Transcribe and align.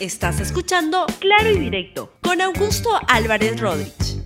Estás 0.00 0.38
escuchando 0.38 1.06
Claro 1.18 1.50
y 1.50 1.58
Directo 1.58 2.12
con 2.22 2.40
Augusto 2.40 2.88
Álvarez 3.08 3.58
Rodríguez. 3.58 4.22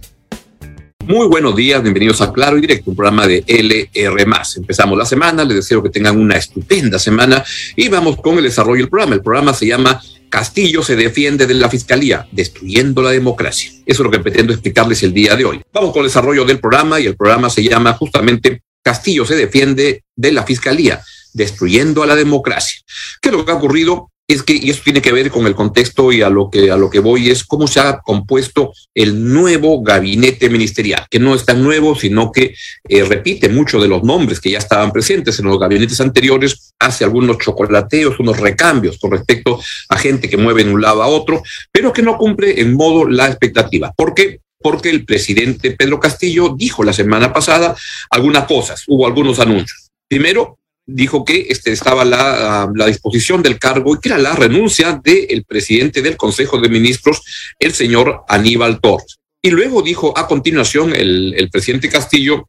Muy 1.06 1.26
buenos 1.28 1.56
días, 1.56 1.82
bienvenidos 1.82 2.20
a 2.20 2.30
Claro 2.30 2.58
y 2.58 2.60
Directo, 2.60 2.90
un 2.90 2.96
programa 2.96 3.26
de 3.26 3.42
LR. 3.46 4.26
Empezamos 4.56 4.98
la 4.98 5.06
semana, 5.06 5.44
les 5.44 5.56
deseo 5.56 5.82
que 5.82 5.88
tengan 5.88 6.20
una 6.20 6.36
estupenda 6.36 6.98
semana 6.98 7.42
y 7.74 7.88
vamos 7.88 8.20
con 8.20 8.36
el 8.36 8.44
desarrollo 8.44 8.82
del 8.82 8.90
programa. 8.90 9.14
El 9.14 9.22
programa 9.22 9.54
se 9.54 9.66
llama 9.66 9.98
Castillo 10.28 10.82
se 10.82 10.94
defiende 10.94 11.46
de 11.46 11.54
la 11.54 11.70
fiscalía, 11.70 12.28
destruyendo 12.30 13.00
la 13.00 13.10
democracia. 13.10 13.70
Eso 13.86 14.02
es 14.02 14.04
lo 14.04 14.10
que 14.10 14.20
pretendo 14.20 14.52
explicarles 14.52 15.02
el 15.02 15.14
día 15.14 15.36
de 15.36 15.46
hoy. 15.46 15.62
Vamos 15.72 15.92
con 15.92 16.00
el 16.00 16.08
desarrollo 16.08 16.44
del 16.44 16.60
programa 16.60 17.00
y 17.00 17.06
el 17.06 17.16
programa 17.16 17.48
se 17.48 17.64
llama 17.64 17.94
justamente 17.94 18.60
Castillo 18.82 19.24
se 19.24 19.36
defiende 19.36 20.04
de 20.16 20.32
la 20.32 20.42
fiscalía, 20.42 21.00
destruyendo 21.32 22.02
a 22.02 22.06
la 22.06 22.16
democracia. 22.16 22.82
¿Qué 23.22 23.30
es 23.30 23.34
lo 23.34 23.46
que 23.46 23.52
ha 23.52 23.54
ocurrido? 23.54 24.11
Es 24.28 24.42
que, 24.42 24.54
y 24.54 24.70
eso 24.70 24.82
tiene 24.84 25.02
que 25.02 25.12
ver 25.12 25.30
con 25.30 25.46
el 25.46 25.54
contexto 25.54 26.12
y 26.12 26.22
a 26.22 26.30
lo 26.30 26.48
que, 26.48 26.70
a 26.70 26.76
lo 26.76 26.88
que 26.88 27.00
voy, 27.00 27.30
es 27.30 27.44
cómo 27.44 27.66
se 27.66 27.80
ha 27.80 27.98
compuesto 28.00 28.72
el 28.94 29.32
nuevo 29.32 29.82
gabinete 29.82 30.48
ministerial, 30.48 31.06
que 31.10 31.18
no 31.18 31.34
es 31.34 31.44
tan 31.44 31.62
nuevo, 31.62 31.94
sino 31.94 32.30
que 32.30 32.54
eh, 32.88 33.04
repite 33.04 33.48
muchos 33.48 33.82
de 33.82 33.88
los 33.88 34.02
nombres 34.02 34.40
que 34.40 34.50
ya 34.50 34.58
estaban 34.58 34.92
presentes 34.92 35.38
en 35.38 35.46
los 35.46 35.58
gabinetes 35.58 36.00
anteriores, 36.00 36.72
hace 36.78 37.04
algunos 37.04 37.38
chocolateos, 37.38 38.18
unos 38.20 38.38
recambios 38.38 38.98
con 38.98 39.10
respecto 39.10 39.60
a 39.88 39.98
gente 39.98 40.28
que 40.28 40.36
mueve 40.36 40.64
de 40.64 40.72
un 40.72 40.80
lado 40.80 41.02
a 41.02 41.08
otro, 41.08 41.42
pero 41.70 41.92
que 41.92 42.02
no 42.02 42.16
cumple 42.16 42.60
en 42.60 42.74
modo 42.74 43.08
la 43.08 43.26
expectativa. 43.26 43.92
¿Por 43.96 44.14
qué? 44.14 44.40
Porque 44.58 44.90
el 44.90 45.04
presidente 45.04 45.72
Pedro 45.72 45.98
Castillo 45.98 46.54
dijo 46.56 46.84
la 46.84 46.92
semana 46.92 47.32
pasada 47.32 47.74
algunas 48.10 48.46
cosas, 48.46 48.84
hubo 48.86 49.06
algunos 49.06 49.40
anuncios. 49.40 49.90
Primero, 50.08 50.58
dijo 50.86 51.24
que 51.24 51.46
este, 51.48 51.72
estaba 51.72 52.04
la, 52.04 52.70
la, 52.74 52.86
disposición 52.86 53.42
del 53.42 53.58
cargo 53.58 53.94
y 53.94 54.00
que 54.00 54.08
era 54.08 54.18
la 54.18 54.34
renuncia 54.34 55.00
del 55.02 55.44
presidente 55.44 56.02
del 56.02 56.16
Consejo 56.16 56.58
de 56.58 56.68
Ministros, 56.68 57.22
el 57.58 57.72
señor 57.72 58.24
Aníbal 58.28 58.80
Torres. 58.80 59.18
Y 59.40 59.50
luego 59.50 59.82
dijo 59.82 60.16
a 60.16 60.26
continuación 60.26 60.94
el, 60.94 61.34
el 61.36 61.50
presidente 61.50 61.88
Castillo 61.88 62.48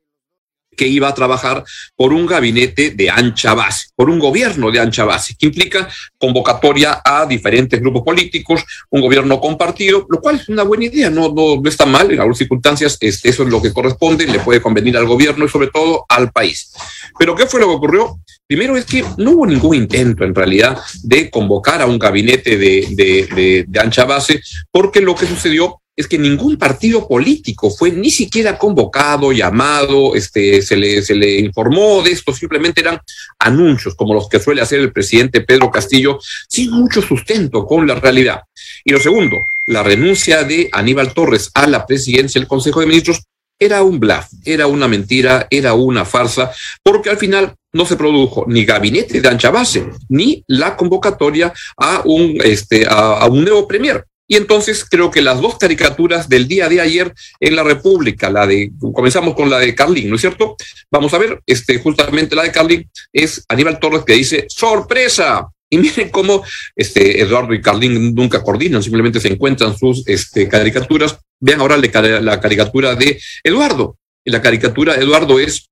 que 0.75 0.87
iba 0.87 1.07
a 1.07 1.13
trabajar 1.13 1.63
por 1.95 2.13
un 2.13 2.25
gabinete 2.25 2.91
de 2.91 3.09
ancha 3.09 3.53
base, 3.53 3.87
por 3.95 4.09
un 4.09 4.19
gobierno 4.19 4.71
de 4.71 4.79
ancha 4.79 5.05
base, 5.05 5.35
que 5.37 5.47
implica 5.47 5.87
convocatoria 6.17 7.01
a 7.03 7.25
diferentes 7.25 7.79
grupos 7.79 8.03
políticos, 8.03 8.63
un 8.89 9.01
gobierno 9.01 9.39
compartido, 9.39 10.05
lo 10.09 10.21
cual 10.21 10.35
es 10.35 10.49
una 10.49 10.63
buena 10.63 10.85
idea, 10.85 11.09
no, 11.09 11.33
está 11.65 11.85
mal, 11.85 12.11
en 12.11 12.19
algunas 12.19 12.37
circunstancias 12.37 12.97
eso 12.99 13.43
es 13.43 13.49
lo 13.49 13.61
que 13.61 13.73
corresponde, 13.73 14.25
le 14.25 14.39
puede 14.39 14.61
convenir 14.61 14.97
al 14.97 15.05
gobierno 15.05 15.45
y 15.45 15.49
sobre 15.49 15.67
todo 15.67 16.05
al 16.09 16.31
país. 16.31 16.73
Pero 17.17 17.35
¿qué 17.35 17.45
fue 17.45 17.59
lo 17.59 17.67
que 17.67 17.75
ocurrió? 17.75 18.19
Primero 18.47 18.75
es 18.75 18.85
que 18.85 19.03
no 19.17 19.31
hubo 19.31 19.45
ningún 19.45 19.75
intento 19.75 20.23
en 20.23 20.35
realidad 20.35 20.77
de 21.03 21.29
convocar 21.29 21.81
a 21.81 21.85
un 21.85 21.97
gabinete 21.97 22.57
de, 22.57 23.65
de 23.67 23.79
ancha 23.79 24.05
base, 24.05 24.41
porque 24.71 25.01
lo 25.01 25.15
que 25.15 25.25
sucedió 25.25 25.82
es 25.95 26.07
que 26.07 26.17
ningún 26.17 26.57
partido 26.57 27.07
político 27.07 27.69
fue 27.69 27.91
ni 27.91 28.09
siquiera 28.09 28.57
convocado, 28.57 29.31
llamado, 29.31 30.15
este, 30.15 30.61
se 30.61 30.75
le, 30.75 31.01
se 31.03 31.13
le 31.13 31.39
informó 31.39 32.01
de 32.01 32.11
esto, 32.11 32.33
simplemente 32.33 32.81
eran 32.81 32.99
anuncios 33.39 33.93
como 33.95 34.13
los 34.13 34.27
que 34.27 34.39
suele 34.39 34.61
hacer 34.61 34.79
el 34.79 34.91
presidente 34.91 35.41
Pedro 35.41 35.69
Castillo, 35.69 36.19
sin 36.47 36.71
mucho 36.71 37.01
sustento 37.01 37.65
con 37.65 37.85
la 37.85 37.95
realidad. 37.95 38.41
Y 38.83 38.91
lo 38.91 38.99
segundo, 38.99 39.37
la 39.67 39.83
renuncia 39.83 40.43
de 40.43 40.69
Aníbal 40.71 41.13
Torres 41.13 41.51
a 41.53 41.67
la 41.67 41.85
presidencia 41.85 42.39
del 42.39 42.47
Consejo 42.47 42.79
de 42.79 42.87
Ministros 42.87 43.21
era 43.59 43.83
un 43.83 43.99
bluff, 43.99 44.25
era 44.43 44.67
una 44.67 44.87
mentira, 44.87 45.47
era 45.49 45.73
una 45.73 46.05
farsa, 46.05 46.51
porque 46.81 47.09
al 47.09 47.17
final 47.17 47.53
no 47.71 47.85
se 47.85 47.95
produjo 47.95 48.45
ni 48.47 48.65
gabinete 48.65 49.21
de 49.21 49.27
ancha 49.29 49.51
base, 49.51 49.85
ni 50.09 50.43
la 50.47 50.75
convocatoria 50.75 51.53
a 51.77 52.01
un, 52.05 52.37
este, 52.43 52.85
a, 52.85 53.19
a 53.19 53.27
un 53.27 53.43
nuevo 53.43 53.67
premier. 53.67 54.05
Y 54.33 54.35
entonces 54.35 54.83
creo 54.83 55.11
que 55.11 55.21
las 55.21 55.39
dos 55.39 55.59
caricaturas 55.59 56.27
del 56.27 56.47
día 56.47 56.67
de 56.67 56.81
ayer 56.81 57.13
en 57.39 57.55
la 57.55 57.61
República, 57.61 58.31
la 58.31 58.47
de, 58.47 58.71
comenzamos 58.91 59.35
con 59.35 59.47
la 59.47 59.59
de 59.59 59.75
Carlín, 59.75 60.09
¿no 60.09 60.15
es 60.15 60.21
cierto? 60.21 60.55
Vamos 60.89 61.13
a 61.13 61.19
ver, 61.19 61.43
este, 61.45 61.77
justamente 61.77 62.35
la 62.35 62.41
de 62.41 62.51
Carlín 62.51 62.89
es 63.11 63.45
Aníbal 63.47 63.77
Torres 63.77 64.01
que 64.03 64.13
dice, 64.13 64.47
sorpresa. 64.49 65.47
Y 65.69 65.77
miren 65.77 66.09
cómo 66.09 66.43
este, 66.75 67.21
Eduardo 67.21 67.53
y 67.53 67.61
Carlín 67.61 68.15
nunca 68.15 68.41
coordinan, 68.41 68.81
simplemente 68.81 69.19
se 69.19 69.27
encuentran 69.27 69.77
sus 69.77 70.01
este, 70.07 70.49
caricaturas. 70.49 71.19
Vean 71.39 71.61
ahora 71.61 71.77
la 71.77 72.41
caricatura 72.41 72.95
de 72.95 73.21
Eduardo. 73.43 73.99
La 74.25 74.41
caricatura 74.41 74.95
de 74.95 75.03
Eduardo 75.03 75.39
es 75.39 75.69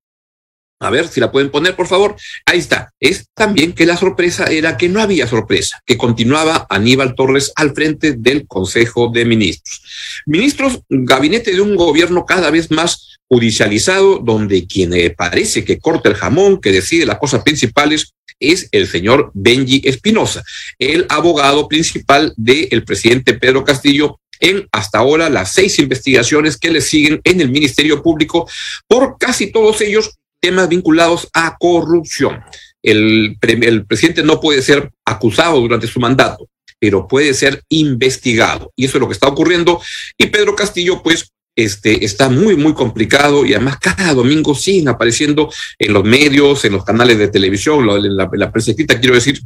a 0.82 0.90
ver 0.90 1.08
si 1.08 1.20
la 1.20 1.30
pueden 1.30 1.50
poner, 1.50 1.76
por 1.76 1.86
favor. 1.86 2.16
Ahí 2.44 2.58
está. 2.58 2.92
Es 3.00 3.26
también 3.34 3.72
que 3.72 3.86
la 3.86 3.96
sorpresa 3.96 4.46
era 4.46 4.76
que 4.76 4.88
no 4.88 5.00
había 5.00 5.26
sorpresa, 5.26 5.80
que 5.86 5.96
continuaba 5.96 6.66
Aníbal 6.68 7.14
Torres 7.14 7.52
al 7.54 7.72
frente 7.72 8.14
del 8.18 8.46
Consejo 8.46 9.10
de 9.12 9.24
Ministros. 9.24 9.82
Ministros, 10.26 10.80
gabinete 10.88 11.52
de 11.52 11.60
un 11.60 11.76
gobierno 11.76 12.26
cada 12.26 12.50
vez 12.50 12.70
más 12.70 13.18
judicializado, 13.28 14.18
donde 14.18 14.66
quien 14.66 14.92
parece 15.16 15.64
que 15.64 15.78
corta 15.78 16.08
el 16.08 16.16
jamón, 16.16 16.60
que 16.60 16.72
decide 16.72 17.06
las 17.06 17.18
cosas 17.18 17.42
principales, 17.42 18.12
es 18.40 18.68
el 18.72 18.88
señor 18.88 19.30
Benji 19.34 19.82
Espinosa, 19.84 20.42
el 20.78 21.06
abogado 21.08 21.68
principal 21.68 22.34
del 22.36 22.84
presidente 22.84 23.34
Pedro 23.34 23.64
Castillo 23.64 24.18
en 24.42 24.66
hasta 24.72 24.98
ahora 24.98 25.30
las 25.30 25.52
seis 25.52 25.78
investigaciones 25.78 26.58
que 26.58 26.70
le 26.70 26.80
siguen 26.80 27.20
en 27.24 27.40
el 27.40 27.50
Ministerio 27.50 28.02
Público 28.02 28.48
por 28.88 29.16
casi 29.16 29.52
todos 29.52 29.80
ellos 29.80 30.18
temas 30.42 30.68
vinculados 30.68 31.28
a 31.32 31.56
corrupción. 31.58 32.42
El, 32.82 33.38
presidente 33.86 34.24
no 34.24 34.40
puede 34.40 34.60
ser 34.60 34.90
acusado 35.04 35.60
durante 35.60 35.86
su 35.86 36.00
mandato, 36.00 36.48
pero 36.80 37.06
puede 37.06 37.32
ser 37.32 37.62
investigado. 37.68 38.72
Y 38.76 38.86
eso 38.86 38.98
es 38.98 39.00
lo 39.00 39.06
que 39.06 39.14
está 39.14 39.28
ocurriendo. 39.28 39.80
Y 40.18 40.26
Pedro 40.26 40.56
Castillo, 40.56 41.00
pues, 41.02 41.30
este, 41.54 42.04
está 42.04 42.28
muy, 42.28 42.56
muy 42.56 42.74
complicado 42.74 43.44
y 43.44 43.54
además 43.54 43.78
cada 43.78 44.14
domingo 44.14 44.54
siguen 44.54 44.88
apareciendo 44.88 45.52
en 45.78 45.92
los 45.92 46.02
medios, 46.02 46.64
en 46.64 46.72
los 46.72 46.84
canales 46.84 47.18
de 47.18 47.28
televisión, 47.28 47.88
en 47.90 48.16
la, 48.16 48.24
en 48.24 48.52
prensa 48.52 48.70
escrita, 48.70 48.98
quiero 48.98 49.14
decir, 49.14 49.38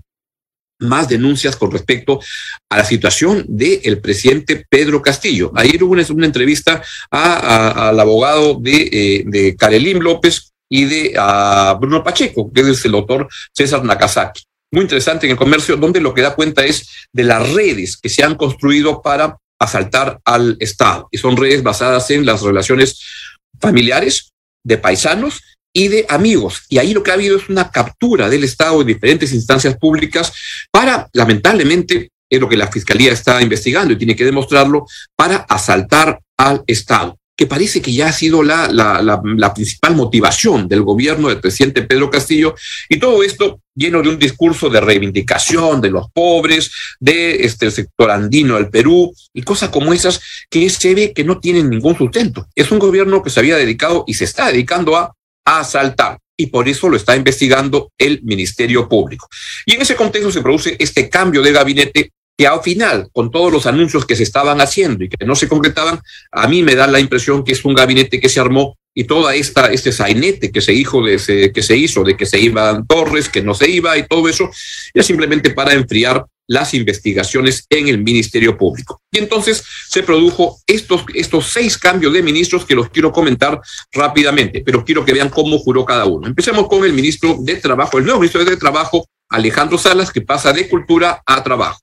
más 0.79 1.09
denuncias 1.09 1.57
con 1.57 1.71
respecto 1.73 2.21
a 2.71 2.77
la 2.79 2.85
situación 2.85 3.45
del 3.49 3.81
el 3.83 4.01
presidente 4.01 4.65
Pedro 4.69 5.03
Castillo. 5.03 5.51
Ayer 5.57 5.83
hubo 5.83 5.93
una, 5.93 6.05
una 6.11 6.27
entrevista 6.27 6.83
al 7.11 7.99
abogado 7.99 8.59
de, 8.61 8.89
eh, 8.93 9.25
de 9.27 9.57
Karelín 9.57 10.03
López, 10.03 10.53
y 10.69 10.85
de 10.85 11.15
uh, 11.19 11.79
Bruno 11.79 12.03
Pacheco, 12.03 12.51
que 12.53 12.63
es 12.63 12.85
el 12.85 12.95
autor 12.95 13.29
César 13.53 13.85
Nakazaki. 13.85 14.43
Muy 14.73 14.83
interesante 14.83 15.27
en 15.27 15.33
el 15.33 15.39
comercio, 15.39 15.77
donde 15.77 16.01
lo 16.01 16.13
que 16.13 16.23
da 16.23 16.35
cuenta 16.35 16.65
es 16.65 17.07
de 17.13 17.25
las 17.25 17.53
redes 17.53 17.97
que 17.97 18.09
se 18.09 18.25
han 18.25 18.35
construido 18.35 19.01
para 19.01 19.37
asaltar 19.59 20.21
al 20.25 20.57
Estado. 20.61 21.09
Y 21.11 21.19
son 21.19 21.37
redes 21.37 21.63
basadas 21.63 22.11
en 22.11 22.27
las 22.27 22.43
relaciones 22.43 23.01
familiares, 23.61 24.33
de 24.65 24.79
paisanos 24.79 25.41
y 25.73 25.89
de 25.89 26.07
amigos. 26.09 26.65
Y 26.69 26.79
ahí 26.79 26.93
lo 26.93 27.03
que 27.03 27.13
ha 27.13 27.15
habido 27.15 27.37
es 27.37 27.49
una 27.49 27.71
captura 27.71 28.29
del 28.29 28.45
Estado 28.45 28.81
en 28.81 28.89
diferentes 28.89 29.33
instancias 29.33 29.77
públicas 29.77 30.33
para, 30.71 31.09
lamentablemente, 31.13 32.11
es 32.29 32.41
lo 32.41 32.49
que 32.49 32.57
la 32.57 32.67
Fiscalía 32.67 33.13
está 33.13 33.41
investigando 33.41 33.93
y 33.93 33.99
tiene 33.99 34.17
que 34.17 34.25
demostrarlo, 34.25 34.85
para 35.15 35.37
asaltar 35.37 36.19
al 36.37 36.65
Estado 36.67 37.17
que 37.37 37.47
parece 37.47 37.83
que 37.83 37.93
ya 37.93 38.09
ha 38.09 38.13
sido 38.13 38.43
la, 38.43 38.69
la, 38.69 39.55
principal 39.55 39.95
motivación 39.95 40.69
del 40.69 40.83
gobierno 40.83 41.29
del 41.29 41.41
presidente 41.41 41.83
Pedro 41.83 42.11
Castillo, 42.11 42.55
y 42.89 42.99
todo 42.99 43.23
esto 43.23 43.61
lleno 43.75 44.01
de 44.01 44.09
un 44.09 44.19
discurso 44.19 44.71
de 44.71 44.81
reivindicación 44.81 45.83
de 45.83 45.91
los 45.91 46.11
pobres, 46.13 46.73
de 46.99 47.45
este, 47.45 47.71
sector 47.71 48.11
andino 48.11 48.57
del 48.57 48.71
Perú, 48.71 49.13
y 49.35 49.43
cosas 49.43 49.69
como 49.69 49.93
esas 49.93 50.21
que 50.49 50.69
se 50.71 50.95
ve 50.95 51.13
que 51.13 51.25
no 51.25 51.39
tienen 51.39 51.69
ningún 51.69 51.97
sustento. 51.97 52.47
Es 52.55 52.71
un 52.71 52.79
gobierno 52.79 53.23
que 53.23 53.31
se 53.31 53.41
había 53.41 53.57
dedicado 53.57 54.05
y 54.07 54.15
se 54.15 54.25
está 54.25 54.47
dedicando 54.47 54.97
a, 54.97 55.13
a 55.45 55.61
asaltar 55.61 56.19
y 56.39 56.47
por 56.47 56.69
eso 56.69 56.89
lo 56.89 56.97
está 56.97 57.17
investigando 57.17 57.93
el 57.99 58.23
Ministerio 58.23 58.89
Público. 58.89 59.29
Y 59.65 59.75
en 59.75 59.83
ese 59.83 59.97
contexto 59.97 60.31
se 60.31 60.43
produce 60.43 60.77
este 60.79 61.09
cambio 61.09 61.43
de 61.43 61.53
gabinete 61.53 62.13
que 62.37 62.47
al 62.47 62.61
final, 62.63 63.09
con 63.13 63.31
todos 63.31 63.53
los 63.53 63.67
anuncios 63.67 64.05
que 64.05 64.17
se 64.17 64.23
estaban 64.23 64.61
haciendo 64.61 65.05
y 65.05 65.09
que 65.09 65.25
no 65.25 65.35
se 65.35 65.49
concretaban, 65.49 66.01
a 66.33 66.49
mí 66.49 66.63
me 66.63 66.75
da 66.75 66.87
la 66.87 67.01
impresión 67.01 67.43
que 67.45 67.53
es 67.53 67.65
un 67.65 67.75
gabinete 67.75 68.21
que 68.21 68.29
se 68.29 68.41
armó 68.41 68.77
y 68.95 69.05
toda 69.05 69.35
esta, 69.35 69.73
este 69.73 69.93
sainete 69.93 70.51
que 70.51 70.61
se, 70.61 70.73
hizo 70.73 71.03
de 71.03 71.15
ese, 71.15 71.53
que 71.53 71.63
se 71.63 71.77
hizo 71.77 72.03
de 72.03 72.17
que 72.17 72.27
se 72.27 72.39
iban 72.39 72.87
Torres, 72.87 73.29
que 73.29 73.43
no 73.43 73.55
se 73.55 73.71
iba 73.71 73.97
y 73.97 74.07
todo 74.07 74.29
eso, 74.29 74.51
era 74.93 75.03
simplemente 75.03 75.51
para 75.51 75.73
enfriar 75.73 76.25
las 76.49 76.75
investigaciones 76.75 77.67
en 77.69 77.89
el 77.89 78.03
Ministerio 78.03 78.57
Público. 78.57 79.03
Y 79.11 79.19
entonces 79.19 79.65
se 79.89 80.03
produjo 80.03 80.61
estos, 80.67 81.05
estos 81.15 81.47
seis 81.47 81.77
cambios 81.77 82.13
de 82.13 82.23
ministros 82.23 82.65
que 82.65 82.75
los 82.75 82.89
quiero 82.89 83.13
comentar 83.13 83.61
rápidamente, 83.93 84.63
pero 84.65 84.85
quiero 84.85 85.05
que 85.05 85.13
vean 85.13 85.29
cómo 85.29 85.59
juró 85.59 85.85
cada 85.85 86.05
uno. 86.05 86.27
Empecemos 86.27 86.69
con 86.69 86.85
el 86.85 86.93
ministro 86.93 87.37
de 87.41 87.57
Trabajo, 87.57 87.99
el 87.99 88.05
nuevo 88.05 88.21
ministro 88.21 88.45
de 88.45 88.57
Trabajo, 88.57 89.07
Alejandro 89.29 89.77
Salas, 89.77 90.13
que 90.13 90.21
pasa 90.21 90.53
de 90.53 90.69
Cultura 90.69 91.23
a 91.27 91.43
Trabajo. 91.43 91.81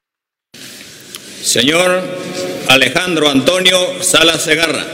Señor 1.44 2.01
Alejandro 2.69 3.30
Antonio 3.30 3.78
Salas 4.01 4.44
Segarra, 4.44 4.88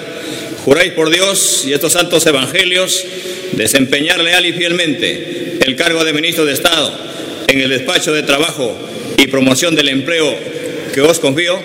juráis 0.65 0.93
por 0.93 1.11
Dios 1.11 1.63
y 1.67 1.73
estos 1.73 1.93
santos 1.93 2.25
evangelios 2.25 3.05
desempeñar 3.51 4.19
leal 4.19 4.47
y 4.47 4.53
fielmente 4.53 5.59
el 5.63 5.75
cargo 5.75 6.03
de 6.03 6.11
ministro 6.11 6.45
de 6.45 6.53
Estado 6.53 6.91
en 7.47 7.61
el 7.61 7.69
despacho 7.69 8.13
de 8.13 8.23
trabajo 8.23 8.75
y 9.17 9.27
promoción 9.27 9.75
del 9.75 9.89
empleo 9.89 10.35
que 10.91 11.01
os 11.01 11.19
confío. 11.19 11.59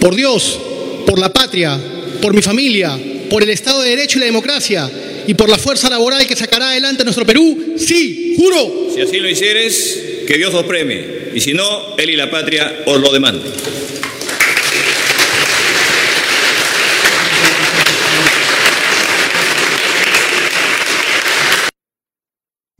Por 0.00 0.14
Dios, 0.14 0.60
por 1.04 1.18
la 1.18 1.32
patria, 1.32 1.76
por 2.20 2.32
mi 2.32 2.42
familia, 2.42 2.96
por 3.28 3.42
el 3.42 3.50
Estado 3.50 3.82
de 3.82 3.90
Derecho 3.90 4.18
y 4.18 4.20
la 4.20 4.26
democracia 4.26 4.88
y 5.26 5.34
por 5.34 5.48
la 5.48 5.58
fuerza 5.58 5.90
laboral 5.90 6.24
que 6.28 6.36
sacará 6.36 6.70
adelante 6.70 7.02
nuestro 7.02 7.26
Perú, 7.26 7.74
sí, 7.76 8.36
juro. 8.36 8.88
Si 8.94 9.00
así 9.00 9.18
lo 9.18 9.28
hicieres, 9.28 10.02
que 10.28 10.38
Dios 10.38 10.54
os 10.54 10.64
premie, 10.64 11.30
y 11.34 11.40
si 11.40 11.54
no, 11.54 11.96
Él 11.96 12.10
y 12.10 12.16
la 12.16 12.30
patria 12.30 12.84
os 12.86 13.00
lo 13.00 13.12
demanden. 13.12 13.50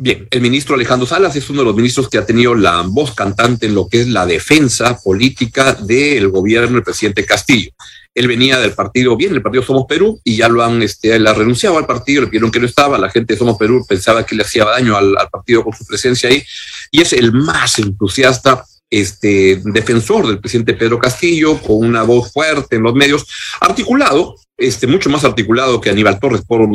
Bien, 0.04 0.26
el 0.32 0.40
ministro 0.40 0.74
Alejandro 0.74 1.06
Salas 1.06 1.36
es 1.36 1.48
uno 1.48 1.60
de 1.60 1.66
los 1.66 1.76
ministros 1.76 2.08
que 2.08 2.18
ha 2.18 2.26
tenido 2.26 2.56
la 2.56 2.82
voz 2.84 3.14
cantante 3.14 3.66
en 3.66 3.74
lo 3.76 3.86
que 3.86 4.00
es 4.00 4.08
la 4.08 4.26
defensa 4.26 4.98
política 5.00 5.74
del 5.74 6.28
gobierno 6.28 6.74
del 6.74 6.82
presidente 6.82 7.24
Castillo. 7.24 7.70
Él 8.12 8.26
venía 8.26 8.58
del 8.58 8.72
partido, 8.72 9.16
bien, 9.16 9.32
el 9.32 9.42
partido 9.42 9.62
Somos 9.62 9.86
Perú, 9.88 10.20
y 10.24 10.38
ya 10.38 10.48
lo 10.48 10.60
han, 10.64 10.82
este, 10.82 11.16
renunciado 11.20 11.78
al 11.78 11.86
partido, 11.86 12.22
le 12.22 12.26
pidieron 12.26 12.50
que 12.50 12.58
no 12.58 12.66
estaba, 12.66 12.98
la 12.98 13.10
gente 13.10 13.34
de 13.34 13.38
Somos 13.38 13.56
Perú 13.56 13.86
pensaba 13.88 14.26
que 14.26 14.34
le 14.34 14.42
hacía 14.42 14.64
daño 14.64 14.96
al, 14.96 15.16
al 15.16 15.30
partido 15.30 15.62
con 15.62 15.72
su 15.72 15.86
presencia 15.86 16.28
ahí, 16.28 16.42
y 16.90 17.00
es 17.00 17.12
el 17.12 17.30
más 17.30 17.78
entusiasta 17.78 18.64
este, 18.90 19.62
defensor 19.64 20.26
del 20.26 20.40
presidente 20.40 20.74
Pedro 20.74 20.98
Castillo, 20.98 21.58
con 21.62 21.76
una 21.76 22.02
voz 22.02 22.32
fuerte 22.32 22.74
en 22.74 22.82
los 22.82 22.94
medios, 22.94 23.24
articulado, 23.60 24.34
este, 24.56 24.86
mucho 24.86 25.10
más 25.10 25.24
articulado 25.24 25.80
que 25.80 25.90
Aníbal 25.90 26.20
Torres, 26.20 26.42
por, 26.46 26.68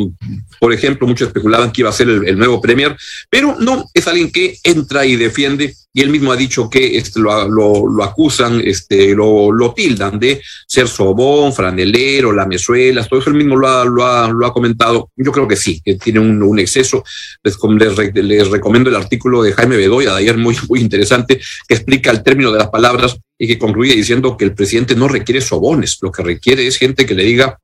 por 0.60 0.74
ejemplo, 0.74 1.08
muchos 1.08 1.28
especulaban 1.28 1.72
que 1.72 1.82
iba 1.82 1.90
a 1.90 1.94
ser 1.94 2.10
el, 2.10 2.38
nuevo 2.38 2.60
premier, 2.60 2.96
pero 3.30 3.56
no, 3.60 3.86
es 3.94 4.08
alguien 4.08 4.32
que 4.32 4.58
entra 4.64 5.06
y 5.06 5.16
defiende, 5.16 5.74
y 5.94 6.02
él 6.02 6.10
mismo 6.10 6.32
ha 6.32 6.36
dicho 6.36 6.70
que 6.70 6.98
este, 6.98 7.20
lo, 7.20 7.48
lo, 7.48 8.04
acusan, 8.04 8.62
este, 8.64 9.16
lo, 9.16 9.52
lo, 9.52 9.74
tildan 9.74 10.20
de 10.20 10.42
ser 10.68 10.88
sobón, 10.88 11.54
franelero, 11.54 12.32
lamezuelas, 12.32 13.08
todo 13.08 13.20
eso 13.20 13.30
él 13.30 13.38
mismo 13.38 13.56
lo 13.56 13.68
ha, 13.68 13.86
lo 13.86 14.46
ha, 14.46 14.54
comentado. 14.54 15.10
Yo 15.16 15.32
creo 15.32 15.48
que 15.48 15.56
sí, 15.56 15.82
que 15.84 15.96
tiene 15.96 16.20
un, 16.20 16.44
un 16.44 16.60
exceso. 16.60 17.04
Les, 17.44 17.58
les, 17.96 18.14
les, 18.14 18.48
recomiendo 18.50 18.90
el 18.90 18.96
artículo 18.96 19.42
de 19.42 19.54
Jaime 19.54 19.78
Bedoya 19.78 20.12
de 20.12 20.20
ayer, 20.20 20.38
muy, 20.38 20.56
muy 20.70 20.82
interesante, 20.82 21.40
que 21.68 21.76
explica 21.76 22.12
el 22.12 22.22
término 22.22 22.52
de 22.52 22.60
las 22.60 22.70
palabras 22.70 23.18
y 23.40 23.48
que 23.48 23.60
concluye 23.60 23.94
diciendo 23.94 24.36
que 24.38 24.46
el 24.46 24.54
presidente 24.54 24.96
no 24.96 25.08
requiere 25.08 25.42
sobones, 25.42 25.98
lo 26.02 26.12
que 26.12 26.24
requiere 26.24 26.66
es 26.66 26.78
gente 26.78 27.06
que 27.06 27.16
le 27.16 27.24
diga 27.24 27.60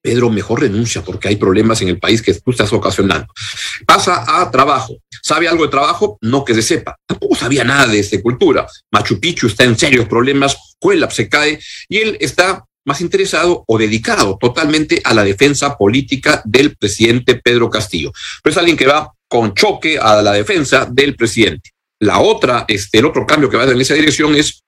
Pedro, 0.00 0.30
mejor 0.30 0.60
renuncia 0.60 1.02
porque 1.02 1.28
hay 1.28 1.36
problemas 1.36 1.82
en 1.82 1.88
el 1.88 1.98
país 1.98 2.22
que 2.22 2.32
tú 2.34 2.52
estás 2.52 2.72
ocasionando. 2.72 3.26
Pasa 3.86 4.24
a 4.40 4.50
trabajo. 4.50 4.96
¿Sabe 5.22 5.48
algo 5.48 5.64
de 5.64 5.70
trabajo? 5.70 6.18
No 6.22 6.44
que 6.44 6.54
se 6.54 6.62
sepa. 6.62 6.96
Tampoco 7.04 7.34
sabía 7.34 7.64
nada 7.64 7.88
de 7.88 7.98
este 7.98 8.22
cultura. 8.22 8.66
Machu 8.92 9.18
Picchu 9.18 9.48
está 9.48 9.64
en 9.64 9.76
serios 9.76 10.06
problemas, 10.06 10.56
Cuelap 10.78 11.10
se 11.10 11.28
cae 11.28 11.58
y 11.88 11.98
él 11.98 12.16
está 12.20 12.64
más 12.86 13.00
interesado 13.00 13.64
o 13.66 13.76
dedicado 13.76 14.38
totalmente 14.40 15.02
a 15.04 15.12
la 15.12 15.24
defensa 15.24 15.76
política 15.76 16.40
del 16.44 16.76
presidente 16.76 17.34
Pedro 17.34 17.68
Castillo. 17.68 18.12
Pero 18.42 18.52
es 18.52 18.58
alguien 18.58 18.76
que 18.76 18.86
va 18.86 19.12
con 19.28 19.52
choque 19.52 19.98
a 19.98 20.22
la 20.22 20.32
defensa 20.32 20.86
del 20.90 21.16
presidente. 21.16 21.70
La 22.00 22.20
otra, 22.20 22.64
este, 22.68 22.98
el 22.98 23.04
otro 23.04 23.26
cambio 23.26 23.50
que 23.50 23.56
va 23.56 23.64
en 23.64 23.80
esa 23.80 23.94
dirección 23.94 24.34
es 24.36 24.62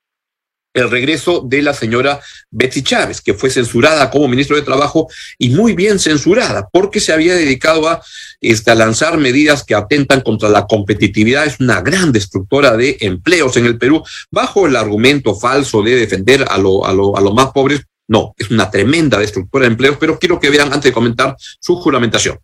el 0.73 0.91
regreso 0.91 1.43
de 1.47 1.63
la 1.63 1.75
señora 1.75 2.21
Betsy 2.51 2.83
Chávez, 2.83 3.21
que 3.21 3.35
fue 3.35 3.51
censurada 3.51 4.11
como 4.11 4.29
ministro 4.29 4.57
de 4.57 4.63
Trabajo 4.63 5.09
y 5.39 5.51
muy 5.51 5.75
bien 5.75 5.99
censurada, 5.99 6.69
porque 6.73 7.01
se 7.01 7.13
había 7.13 7.35
dedicado 7.35 7.89
a, 7.89 8.03
este, 8.41 8.75
lanzar 8.75 9.19
medidas 9.19 9.65
que 9.65 9.75
atentan 9.75 10.21
contra 10.21 10.49
la 10.49 10.67
competitividad. 10.67 11.47
Es 11.47 11.59
una 11.59 11.81
gran 11.81 12.13
destructora 12.13 12.77
de 12.77 12.99
empleos 13.01 13.57
en 13.57 13.67
el 13.67 13.79
Perú, 13.79 14.03
bajo 14.31 14.67
el 14.67 14.77
argumento 14.77 15.35
falso 15.35 15.83
de 15.83 15.97
defender 15.97 16.45
a 16.49 16.59
los 16.59 17.35
más 17.35 17.51
pobres. 17.53 17.83
No, 18.07 18.35
es 18.39 18.51
una 18.51 18.71
tremenda 18.71 19.19
destructora 19.19 19.65
de 19.65 19.73
empleos, 19.73 19.97
pero 19.99 20.19
quiero 20.19 20.41
que 20.41 20.51
vean 20.51 20.73
antes 20.73 20.85
de 20.85 20.93
comentar 20.93 21.37
su 21.61 21.77
juramentación. 21.77 22.39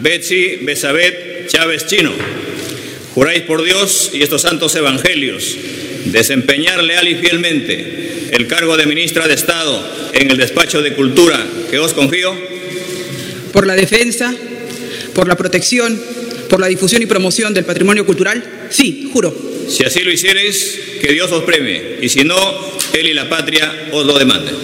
Betsy 0.00 0.56
Besabet 0.62 1.48
Chávez 1.48 1.86
Chino, 1.86 2.12
juráis 3.14 3.42
por 3.42 3.62
Dios 3.62 4.10
y 4.14 4.22
estos 4.22 4.42
santos 4.42 4.74
evangelios 4.74 5.56
desempeñar 6.12 6.82
leal 6.82 7.06
y 7.08 7.16
fielmente 7.16 8.28
el 8.32 8.46
cargo 8.46 8.76
de 8.76 8.86
ministra 8.86 9.26
de 9.26 9.34
Estado 9.34 10.10
en 10.12 10.30
el 10.30 10.36
despacho 10.36 10.82
de 10.82 10.94
Cultura 10.94 11.44
que 11.70 11.78
os 11.78 11.94
confío? 11.94 12.34
Por 13.52 13.66
la 13.66 13.74
defensa, 13.74 14.34
por 15.14 15.28
la 15.28 15.36
protección, 15.36 16.00
por 16.48 16.60
la 16.60 16.66
difusión 16.66 17.02
y 17.02 17.06
promoción 17.06 17.54
del 17.54 17.64
patrimonio 17.64 18.06
cultural, 18.06 18.68
sí, 18.70 19.08
juro. 19.12 19.34
Si 19.68 19.84
así 19.84 20.00
lo 20.00 20.10
hiciereis, 20.10 20.78
que 21.00 21.12
Dios 21.12 21.30
os 21.30 21.44
premie, 21.44 21.98
y 22.00 22.08
si 22.08 22.24
no, 22.24 22.36
Él 22.92 23.06
y 23.06 23.14
la 23.14 23.28
patria 23.28 23.88
os 23.92 24.06
lo 24.06 24.18
demanden. 24.18 24.54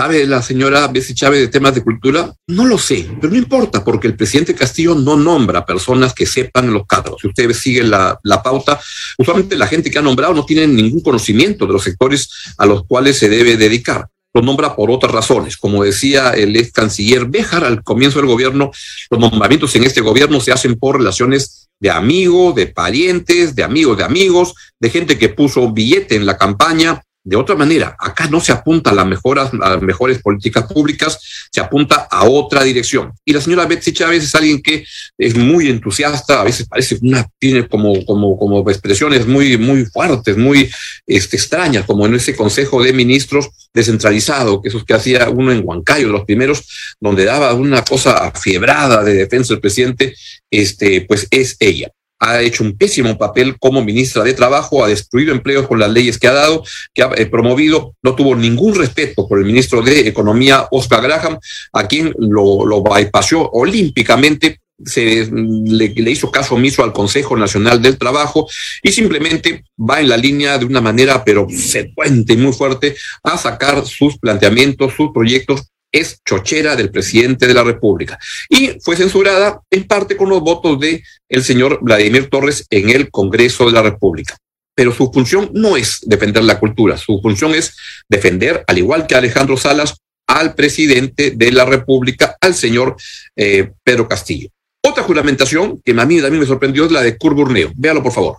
¿Sabe 0.00 0.26
la 0.26 0.40
señora 0.40 0.88
Bessie 0.88 1.14
Chávez 1.14 1.40
de 1.40 1.48
temas 1.48 1.74
de 1.74 1.82
cultura? 1.82 2.32
No 2.46 2.64
lo 2.64 2.78
sé, 2.78 3.06
pero 3.20 3.34
no 3.34 3.38
importa, 3.38 3.84
porque 3.84 4.06
el 4.06 4.16
presidente 4.16 4.54
Castillo 4.54 4.94
no 4.94 5.14
nombra 5.14 5.66
personas 5.66 6.14
que 6.14 6.24
sepan 6.24 6.72
los 6.72 6.86
cargos. 6.86 7.20
Si 7.20 7.28
ustedes 7.28 7.58
siguen 7.58 7.90
la, 7.90 8.18
la, 8.22 8.42
pauta, 8.42 8.80
usualmente 9.18 9.58
la 9.58 9.66
gente 9.66 9.90
que 9.90 9.98
ha 9.98 10.02
nombrado 10.02 10.32
no 10.32 10.46
tiene 10.46 10.66
ningún 10.66 11.02
conocimiento 11.02 11.66
de 11.66 11.74
los 11.74 11.84
sectores 11.84 12.30
a 12.56 12.64
los 12.64 12.86
cuales 12.86 13.18
se 13.18 13.28
debe 13.28 13.58
dedicar. 13.58 14.06
Lo 14.32 14.40
nombra 14.40 14.74
por 14.74 14.90
otras 14.90 15.12
razones. 15.12 15.58
Como 15.58 15.84
decía 15.84 16.30
el 16.30 16.56
ex 16.56 16.72
canciller 16.72 17.26
Béjar 17.26 17.64
al 17.64 17.82
comienzo 17.82 18.20
del 18.20 18.28
gobierno, 18.28 18.70
los 19.10 19.20
nombramientos 19.20 19.76
en 19.76 19.84
este 19.84 20.00
gobierno 20.00 20.40
se 20.40 20.52
hacen 20.52 20.78
por 20.78 20.96
relaciones 20.96 21.68
de 21.78 21.90
amigos, 21.90 22.54
de 22.54 22.68
parientes, 22.68 23.54
de 23.54 23.64
amigos 23.64 23.98
de 23.98 24.04
amigos, 24.04 24.54
de 24.80 24.88
gente 24.88 25.18
que 25.18 25.28
puso 25.28 25.70
billete 25.70 26.14
en 26.14 26.24
la 26.24 26.38
campaña, 26.38 27.02
de 27.22 27.36
otra 27.36 27.54
manera, 27.54 27.96
acá 27.98 28.28
no 28.28 28.40
se 28.40 28.50
apunta 28.50 28.90
a 28.90 28.94
las, 28.94 29.06
mejoras, 29.06 29.50
a 29.60 29.70
las 29.70 29.82
mejores 29.82 30.22
políticas 30.22 30.64
públicas, 30.72 31.18
se 31.50 31.60
apunta 31.60 32.08
a 32.10 32.24
otra 32.24 32.62
dirección. 32.62 33.12
Y 33.24 33.32
la 33.34 33.42
señora 33.42 33.66
Betsy 33.66 33.92
Chávez 33.92 34.24
es 34.24 34.34
alguien 34.34 34.62
que 34.62 34.84
es 35.18 35.36
muy 35.36 35.68
entusiasta, 35.68 36.40
a 36.40 36.44
veces 36.44 36.66
parece 36.66 36.98
una, 37.02 37.26
tiene 37.38 37.68
como, 37.68 38.04
como, 38.06 38.38
como 38.38 38.68
expresiones 38.70 39.26
muy, 39.26 39.58
muy 39.58 39.84
fuertes, 39.84 40.36
muy 40.38 40.70
este, 41.06 41.36
extrañas, 41.36 41.84
como 41.84 42.06
en 42.06 42.14
ese 42.14 42.34
Consejo 42.34 42.82
de 42.82 42.94
Ministros 42.94 43.50
descentralizado, 43.74 44.62
que 44.62 44.70
esos 44.70 44.84
que 44.84 44.94
hacía 44.94 45.28
uno 45.28 45.52
en 45.52 45.62
Huancayo, 45.62 46.08
los 46.08 46.24
primeros, 46.24 46.66
donde 47.00 47.26
daba 47.26 47.52
una 47.52 47.84
cosa 47.84 48.28
afiebrada 48.28 49.04
de 49.04 49.14
defensa 49.14 49.52
del 49.52 49.60
presidente, 49.60 50.14
este, 50.50 51.02
pues 51.02 51.26
es 51.30 51.56
ella 51.60 51.92
ha 52.20 52.42
hecho 52.42 52.62
un 52.62 52.76
pésimo 52.76 53.16
papel 53.16 53.58
como 53.58 53.82
ministra 53.82 54.22
de 54.22 54.34
Trabajo, 54.34 54.84
ha 54.84 54.88
destruido 54.88 55.32
empleos 55.32 55.66
con 55.66 55.78
las 55.78 55.90
leyes 55.90 56.18
que 56.18 56.28
ha 56.28 56.32
dado, 56.32 56.62
que 56.94 57.02
ha 57.02 57.10
eh, 57.16 57.26
promovido, 57.26 57.96
no 58.02 58.14
tuvo 58.14 58.36
ningún 58.36 58.74
respeto 58.74 59.26
por 59.26 59.38
el 59.38 59.46
ministro 59.46 59.80
de 59.82 60.06
Economía, 60.06 60.68
Oscar 60.70 61.02
Graham, 61.02 61.38
a 61.72 61.88
quien 61.88 62.14
lo, 62.18 62.66
lo 62.66 62.82
bypassó 62.82 63.50
olímpicamente 63.52 64.60
se 64.84 65.26
le, 65.30 65.88
le, 65.88 66.10
hizo 66.10 66.30
caso 66.30 66.54
omiso 66.54 66.82
al 66.82 66.92
Consejo 66.92 67.36
Nacional 67.36 67.82
del 67.82 67.98
Trabajo 67.98 68.48
y 68.82 68.90
simplemente 68.90 69.64
va 69.78 70.00
en 70.00 70.08
la 70.08 70.16
línea 70.16 70.56
de 70.56 70.64
una 70.64 70.80
manera 70.80 71.22
pero 71.22 71.46
secuente 71.50 72.32
y 72.32 72.38
muy 72.38 72.52
fuerte 72.52 72.96
a 73.22 73.36
sacar 73.36 73.84
sus 73.86 74.18
planteamientos, 74.18 74.94
sus 74.94 75.10
proyectos 75.12 75.70
es 75.92 76.20
chochera 76.24 76.76
del 76.76 76.90
presidente 76.90 77.46
de 77.46 77.54
la 77.54 77.62
República 77.62 78.18
y 78.48 78.78
fue 78.80 78.96
censurada 78.96 79.60
en 79.70 79.86
parte 79.86 80.16
con 80.16 80.28
los 80.28 80.40
votos 80.40 80.78
de 80.78 81.02
el 81.28 81.44
señor 81.44 81.78
Vladimir 81.82 82.28
Torres 82.28 82.66
en 82.70 82.90
el 82.90 83.10
Congreso 83.10 83.66
de 83.66 83.72
la 83.72 83.82
República. 83.82 84.36
Pero 84.74 84.92
su 84.92 85.10
función 85.12 85.50
no 85.52 85.76
es 85.76 85.98
defender 86.02 86.44
la 86.44 86.58
cultura, 86.58 86.96
su 86.96 87.20
función 87.20 87.54
es 87.54 87.76
defender, 88.08 88.64
al 88.66 88.78
igual 88.78 89.06
que 89.06 89.14
Alejandro 89.14 89.56
Salas, 89.56 89.96
al 90.26 90.54
presidente 90.54 91.32
de 91.32 91.52
la 91.52 91.64
República, 91.64 92.36
al 92.40 92.54
señor 92.54 92.96
eh, 93.36 93.72
Pedro 93.82 94.08
Castillo. 94.08 94.48
Otra 94.82 95.02
juramentación 95.02 95.80
que 95.84 95.90
a 95.90 96.06
mí 96.06 96.20
también 96.20 96.40
me 96.40 96.46
sorprendió 96.46 96.84
es 96.84 96.92
la 96.92 97.02
de 97.02 97.18
Kurt 97.18 97.36
Burneo. 97.36 97.72
Véalo, 97.74 98.02
por 98.02 98.12
favor. 98.12 98.38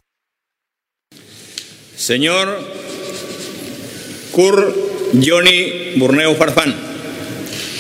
Señor 1.96 2.60
Kurt 4.31 4.75
Johnny 5.13 5.93
Burneo 5.98 6.34
Farfán 6.36 6.90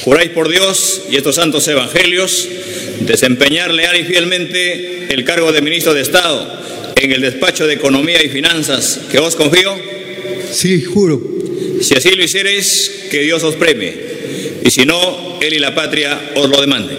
Juráis 0.03 0.31
por 0.31 0.49
Dios 0.49 1.03
y 1.11 1.17
estos 1.17 1.35
santos 1.35 1.67
evangelios 1.67 2.47
desempeñar 3.01 3.71
leal 3.71 3.99
y 3.99 4.03
fielmente 4.03 5.13
el 5.13 5.23
cargo 5.23 5.51
de 5.51 5.61
ministro 5.61 5.93
de 5.93 6.01
Estado 6.01 6.59
en 6.95 7.11
el 7.11 7.21
despacho 7.21 7.67
de 7.67 7.75
Economía 7.75 8.23
y 8.23 8.29
Finanzas 8.29 9.01
que 9.11 9.19
os 9.19 9.35
confío. 9.35 9.75
Sí, 10.51 10.81
juro. 10.83 11.21
Si 11.81 11.95
así 11.95 12.11
lo 12.11 12.23
hiciereis, 12.23 13.07
que 13.11 13.21
Dios 13.21 13.43
os 13.43 13.55
premie, 13.55 13.95
y 14.63 14.69
si 14.69 14.85
no, 14.85 15.39
Él 15.41 15.53
y 15.53 15.59
la 15.59 15.73
patria 15.73 16.31
os 16.35 16.49
lo 16.49 16.61
demanden. 16.61 16.97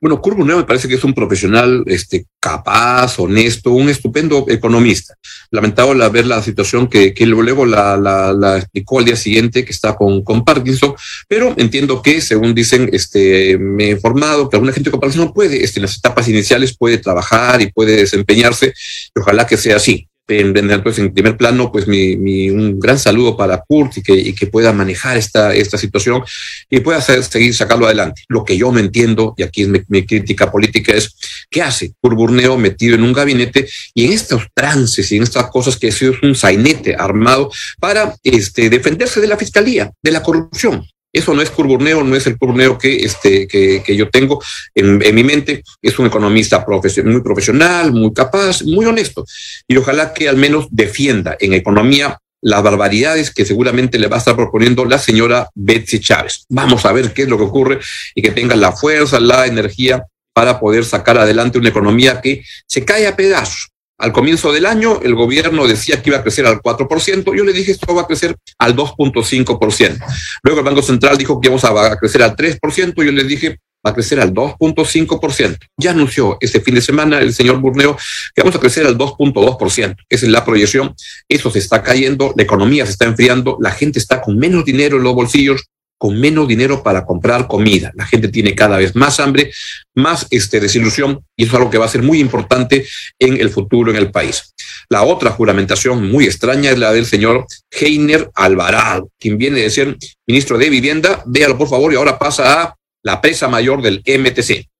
Bueno, 0.00 0.18
Curvo 0.22 0.46
me 0.46 0.64
parece 0.64 0.88
que 0.88 0.94
es 0.94 1.04
un 1.04 1.12
profesional 1.12 1.84
este, 1.86 2.24
capaz, 2.40 3.18
honesto, 3.18 3.70
un 3.72 3.90
estupendo 3.90 4.46
economista. 4.48 5.14
Lamentable 5.50 6.08
ver 6.08 6.26
la 6.26 6.42
situación 6.42 6.88
que, 6.88 7.12
que 7.12 7.26
luego 7.26 7.66
la, 7.66 7.98
la, 7.98 8.32
la, 8.32 8.56
explicó 8.56 8.98
al 8.98 9.04
día 9.04 9.16
siguiente, 9.16 9.62
que 9.62 9.72
está 9.72 9.94
con, 9.96 10.24
con 10.24 10.42
Parkinson, 10.42 10.94
pero 11.28 11.52
entiendo 11.58 12.00
que, 12.00 12.22
según 12.22 12.54
dicen, 12.54 12.88
este, 12.94 13.58
me 13.58 13.88
he 13.88 13.90
informado 13.90 14.48
que 14.48 14.56
alguna 14.56 14.72
gente 14.72 14.90
con 14.90 15.00
Parkinson 15.00 15.34
puede, 15.34 15.62
este, 15.62 15.80
en 15.80 15.82
las 15.82 15.98
etapas 15.98 16.26
iniciales 16.28 16.74
puede 16.74 16.96
trabajar 16.96 17.60
y 17.60 17.70
puede 17.70 17.96
desempeñarse, 17.96 18.72
y 19.14 19.20
ojalá 19.20 19.46
que 19.46 19.58
sea 19.58 19.76
así 19.76 20.09
en, 20.30 20.82
pues, 20.82 20.98
en 20.98 21.12
primer 21.12 21.36
plano, 21.36 21.72
pues 21.72 21.86
un 21.86 22.78
gran 22.78 22.98
saludo 22.98 23.36
para 23.36 23.62
Kurt 23.66 23.98
y 23.98 24.32
que, 24.32 24.46
pueda 24.46 24.72
manejar 24.72 25.16
esta, 25.16 25.54
esta 25.54 25.78
situación 25.78 26.22
y 26.68 26.80
pueda 26.80 27.00
seguir 27.00 27.54
sacarlo 27.54 27.86
adelante. 27.86 28.22
Lo 28.28 28.44
que 28.44 28.56
yo 28.56 28.72
no 28.72 28.78
entiendo, 28.78 29.34
y 29.36 29.42
aquí 29.42 29.62
es 29.62 29.68
mi, 29.68 30.06
crítica 30.06 30.50
política, 30.50 30.92
es 30.92 31.14
qué 31.50 31.62
hace 31.62 31.92
Kurt 32.00 32.16
Burneo 32.16 32.56
metido 32.56 32.94
en 32.94 33.02
un 33.02 33.12
gabinete 33.12 33.68
y 33.94 34.06
en 34.06 34.12
estos 34.12 34.42
trances 34.54 35.10
y 35.12 35.16
en 35.16 35.22
estas 35.22 35.50
cosas 35.50 35.76
que 35.76 35.92
sido 35.92 36.14
un 36.22 36.34
sainete 36.34 36.94
armado 36.94 37.50
para 37.78 38.14
este, 38.22 38.70
defenderse 38.70 39.20
de 39.20 39.26
la 39.26 39.36
fiscalía, 39.36 39.90
de 40.02 40.10
la 40.10 40.22
corrupción. 40.22 40.84
Eso 41.12 41.34
no 41.34 41.42
es 41.42 41.50
curburneo, 41.50 42.04
no 42.04 42.14
es 42.14 42.26
el 42.26 42.38
curburneo 42.38 42.78
que, 42.78 42.96
este, 42.96 43.48
que, 43.48 43.82
que 43.84 43.96
yo 43.96 44.08
tengo 44.10 44.42
en, 44.74 45.02
en, 45.02 45.14
mi 45.14 45.24
mente. 45.24 45.62
Es 45.82 45.98
un 45.98 46.06
economista 46.06 46.64
muy 47.04 47.20
profesional, 47.20 47.92
muy 47.92 48.12
capaz, 48.12 48.62
muy 48.62 48.86
honesto. 48.86 49.24
Y 49.66 49.76
ojalá 49.76 50.14
que 50.14 50.28
al 50.28 50.36
menos 50.36 50.68
defienda 50.70 51.36
en 51.40 51.54
economía 51.54 52.18
las 52.42 52.62
barbaridades 52.62 53.30
que 53.30 53.44
seguramente 53.44 53.98
le 53.98 54.06
va 54.06 54.16
a 54.16 54.18
estar 54.18 54.36
proponiendo 54.36 54.84
la 54.84 54.98
señora 54.98 55.48
Betsy 55.54 56.00
Chávez. 56.00 56.44
Vamos 56.48 56.86
a 56.86 56.92
ver 56.92 57.12
qué 57.12 57.22
es 57.22 57.28
lo 57.28 57.36
que 57.36 57.44
ocurre 57.44 57.80
y 58.14 58.22
que 58.22 58.30
tenga 58.30 58.56
la 58.56 58.72
fuerza, 58.72 59.20
la 59.20 59.46
energía 59.46 60.04
para 60.32 60.60
poder 60.60 60.84
sacar 60.84 61.18
adelante 61.18 61.58
una 61.58 61.68
economía 61.68 62.20
que 62.20 62.42
se 62.66 62.84
cae 62.84 63.06
a 63.06 63.16
pedazos. 63.16 63.69
Al 64.00 64.12
comienzo 64.12 64.50
del 64.50 64.64
año, 64.64 65.00
el 65.02 65.14
gobierno 65.14 65.66
decía 65.66 66.02
que 66.02 66.08
iba 66.08 66.18
a 66.18 66.22
crecer 66.22 66.46
al 66.46 66.60
4%. 66.60 67.36
Yo 67.36 67.44
le 67.44 67.52
dije, 67.52 67.72
esto 67.72 67.94
va 67.94 68.02
a 68.02 68.06
crecer 68.06 68.34
al 68.58 68.74
2.5%. 68.74 69.98
Luego 70.42 70.60
el 70.60 70.64
Banco 70.64 70.82
Central 70.82 71.18
dijo 71.18 71.38
que 71.38 71.48
íbamos 71.48 71.64
a 71.64 71.96
crecer 71.96 72.22
al 72.22 72.34
3%. 72.34 72.94
Yo 72.96 73.12
le 73.12 73.24
dije, 73.24 73.58
va 73.84 73.90
a 73.90 73.94
crecer 73.94 74.20
al 74.20 74.32
2.5%. 74.32 75.58
Ya 75.76 75.90
anunció 75.90 76.38
este 76.40 76.60
fin 76.60 76.74
de 76.74 76.80
semana 76.80 77.20
el 77.20 77.34
señor 77.34 77.58
Burneo 77.58 77.96
que 78.34 78.42
vamos 78.42 78.56
a 78.56 78.60
crecer 78.60 78.86
al 78.86 78.96
2.2%. 78.96 79.96
Esa 80.08 80.26
es 80.26 80.32
la 80.32 80.44
proyección. 80.44 80.94
Eso 81.28 81.50
se 81.50 81.58
está 81.58 81.82
cayendo, 81.82 82.32
la 82.36 82.42
economía 82.42 82.86
se 82.86 82.92
está 82.92 83.04
enfriando, 83.04 83.58
la 83.60 83.70
gente 83.70 83.98
está 83.98 84.20
con 84.22 84.38
menos 84.38 84.64
dinero 84.64 84.96
en 84.96 85.02
los 85.02 85.14
bolsillos, 85.14 85.64
con 86.00 86.18
menos 86.18 86.48
dinero 86.48 86.82
para 86.82 87.04
comprar 87.04 87.46
comida. 87.46 87.92
La 87.94 88.06
gente 88.06 88.28
tiene 88.28 88.54
cada 88.54 88.78
vez 88.78 88.96
más 88.96 89.20
hambre, 89.20 89.52
más 89.94 90.26
este, 90.30 90.58
desilusión, 90.58 91.22
y 91.36 91.42
eso 91.42 91.52
es 91.52 91.58
algo 91.58 91.70
que 91.70 91.76
va 91.76 91.84
a 91.84 91.90
ser 91.90 92.02
muy 92.02 92.20
importante 92.20 92.86
en 93.18 93.38
el 93.38 93.50
futuro 93.50 93.90
en 93.90 93.98
el 93.98 94.10
país. 94.10 94.54
La 94.88 95.02
otra 95.02 95.30
juramentación 95.30 96.10
muy 96.10 96.24
extraña 96.24 96.70
es 96.70 96.78
la 96.78 96.90
del 96.94 97.04
señor 97.04 97.44
Heiner 97.70 98.30
Alvarado, 98.34 99.10
quien 99.18 99.36
viene 99.36 99.60
de 99.60 99.68
ser 99.68 99.98
ministro 100.26 100.56
de 100.56 100.70
Vivienda. 100.70 101.22
Véalo, 101.26 101.58
por 101.58 101.68
favor, 101.68 101.92
y 101.92 101.96
ahora 101.96 102.18
pasa 102.18 102.62
a 102.62 102.76
la 103.02 103.20
presa 103.20 103.48
mayor 103.48 103.82
del 103.82 104.02
MTC. 104.06 104.70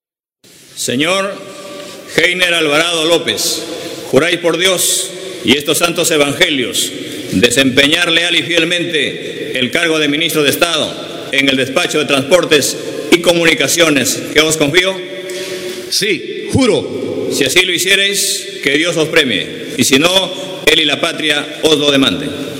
Señor 0.75 1.35
Heiner 2.17 2.55
Alvarado 2.55 3.05
López, 3.05 3.63
juráis 4.09 4.39
por 4.39 4.57
Dios 4.57 5.11
y 5.45 5.55
estos 5.55 5.77
santos 5.77 6.09
evangelios 6.09 6.91
desempeñar 7.31 8.11
leal 8.11 8.35
y 8.35 8.43
fielmente 8.43 9.59
el 9.59 9.71
cargo 9.71 9.99
de 9.99 10.07
ministro 10.07 10.43
de 10.43 10.49
Estado 10.49 11.29
en 11.31 11.49
el 11.49 11.57
despacho 11.57 11.99
de 11.99 12.05
transportes 12.05 12.77
y 13.11 13.19
comunicaciones 13.21 14.21
que 14.33 14.41
os 14.41 14.57
confío? 14.57 14.95
Sí, 15.89 16.47
juro. 16.51 17.29
Si 17.31 17.45
así 17.45 17.65
lo 17.65 17.73
hiciereis, 17.73 18.59
que 18.63 18.77
Dios 18.77 18.95
os 18.97 19.07
premie, 19.07 19.47
y 19.77 19.83
si 19.83 19.97
no, 19.97 20.61
Él 20.65 20.81
y 20.81 20.85
la 20.85 20.99
patria 20.99 21.59
os 21.63 21.77
lo 21.77 21.91
demanden. 21.91 22.50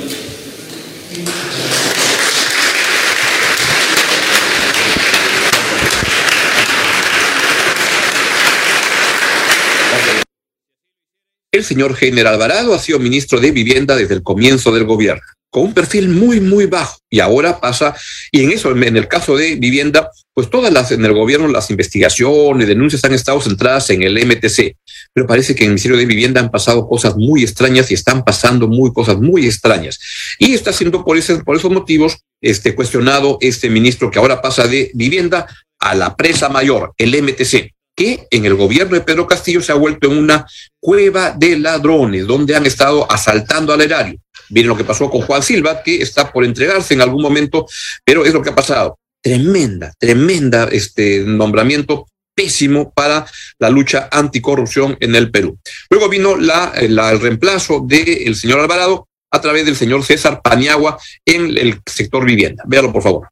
El 11.62 11.68
señor 11.68 11.96
General 11.96 12.34
Alvarado 12.34 12.74
ha 12.74 12.80
sido 12.80 12.98
ministro 12.98 13.39
de 13.39 13.51
Vivienda 13.51 13.96
desde 13.96 14.15
el 14.15 14.24
comienzo 14.24 14.72
del 14.72 14.84
gobierno 14.84 15.22
con 15.51 15.63
un 15.63 15.74
perfil 15.74 16.10
muy, 16.10 16.39
muy 16.39 16.65
bajo. 16.65 16.98
Y 17.10 17.20
ahora 17.20 17.60
pasa, 17.60 17.94
y 18.32 18.44
en 18.44 18.51
eso, 18.51 18.72
en 18.72 18.98
el 18.98 19.08
caso 19.08 19.36
de 19.36 19.56
vivienda, 19.58 20.10
pues 20.34 20.50
todas 20.50 20.72
las, 20.72 20.91
en 20.91 21.03
el 21.03 21.13
gobierno, 21.13 21.48
las 21.50 21.70
investigaciones, 21.70 22.68
denuncias 22.68 23.03
han 23.03 23.13
estado 23.13 23.41
centradas 23.41 23.89
en 23.89 24.01
el 24.01 24.15
MTC. 24.25 24.77
Pero 25.13 25.27
parece 25.27 25.53
que 25.53 25.65
en 25.65 25.72
el 25.72 25.74
Ministerio 25.74 25.98
de 25.98 26.06
Vivienda 26.06 26.39
han 26.39 26.50
pasado 26.50 26.88
cosas 26.88 27.18
muy 27.18 27.44
extrañas 27.44 27.91
y 27.91 27.96
están 27.96 28.24
pasando 28.24 28.68
muy 28.68 28.94
cosas 28.94 29.18
muy 29.18 29.46
extrañas. 29.46 30.00
Y 30.39 30.53
está 30.53 30.72
siendo 30.72 31.03
por, 31.03 31.18
ese, 31.18 31.44
por 31.44 31.58
esos 31.58 31.70
motivos 31.70 32.18
este, 32.41 32.74
cuestionado 32.74 33.38
este 33.41 33.70
ministro 33.70 34.10
que 34.10 34.20
ahora 34.20 34.41
pasa 34.41 34.68
de 34.68 34.89
vivienda 34.94 35.46
a 35.80 35.94
la 35.96 36.15
presa 36.15 36.48
mayor, 36.48 36.94
el 36.98 37.22
MTC 37.22 37.72
que 38.01 38.27
en 38.31 38.46
el 38.46 38.55
gobierno 38.55 38.96
de 38.96 39.01
Pedro 39.01 39.27
Castillo 39.27 39.62
se 39.62 39.72
ha 39.72 39.75
vuelto 39.75 40.12
en 40.12 40.17
una 40.17 40.48
cueva 40.79 41.36
de 41.38 41.60
ladrones, 41.60 42.25
donde 42.25 42.55
han 42.55 42.65
estado 42.65 43.10
asaltando 43.12 43.74
al 43.74 43.81
erario. 43.81 44.20
Miren 44.50 44.70
lo 44.70 44.75
que 44.75 44.84
pasó 44.84 45.08
con 45.08 45.22
Juan 45.22 45.43
Silva, 45.43 45.84
que 45.84 46.01
está 46.01 46.31
por 46.31 46.43
entregarse 46.43 46.96
en 46.96 47.01
algún 47.01 47.22
momento, 47.22 47.67
pero 48.03 48.25
es 48.25 48.34
lo 48.34 48.41
que 48.41 48.50
ha 48.50 48.55
pasado. 48.55 48.98
Tremenda, 49.22 49.93
tremenda 50.00 50.67
este 50.72 51.20
nombramiento 51.20 52.08
pésimo 52.34 52.91
para 52.91 53.27
la 53.60 53.70
lucha 53.70 54.10
anticorrupción 54.12 54.98
en 55.00 55.15
el 55.15 55.29
Perú. 55.29 55.60
Luego 55.91 56.10
vino 56.10 56.36
la 56.38 56.74
el 56.75 57.20
reemplazo 57.20 57.86
del 57.86 58.36
señor 58.36 58.62
Alvarado 58.62 59.08
a 59.29 59.39
través 59.41 59.63
del 59.63 59.75
señor 59.75 60.03
César 60.03 60.41
Paniagua 60.41 60.98
en 61.24 61.55
el 61.55 61.79
sector 61.86 62.25
vivienda. 62.25 62.63
Véalo, 62.65 62.91
por 62.91 63.03
favor. 63.03 63.27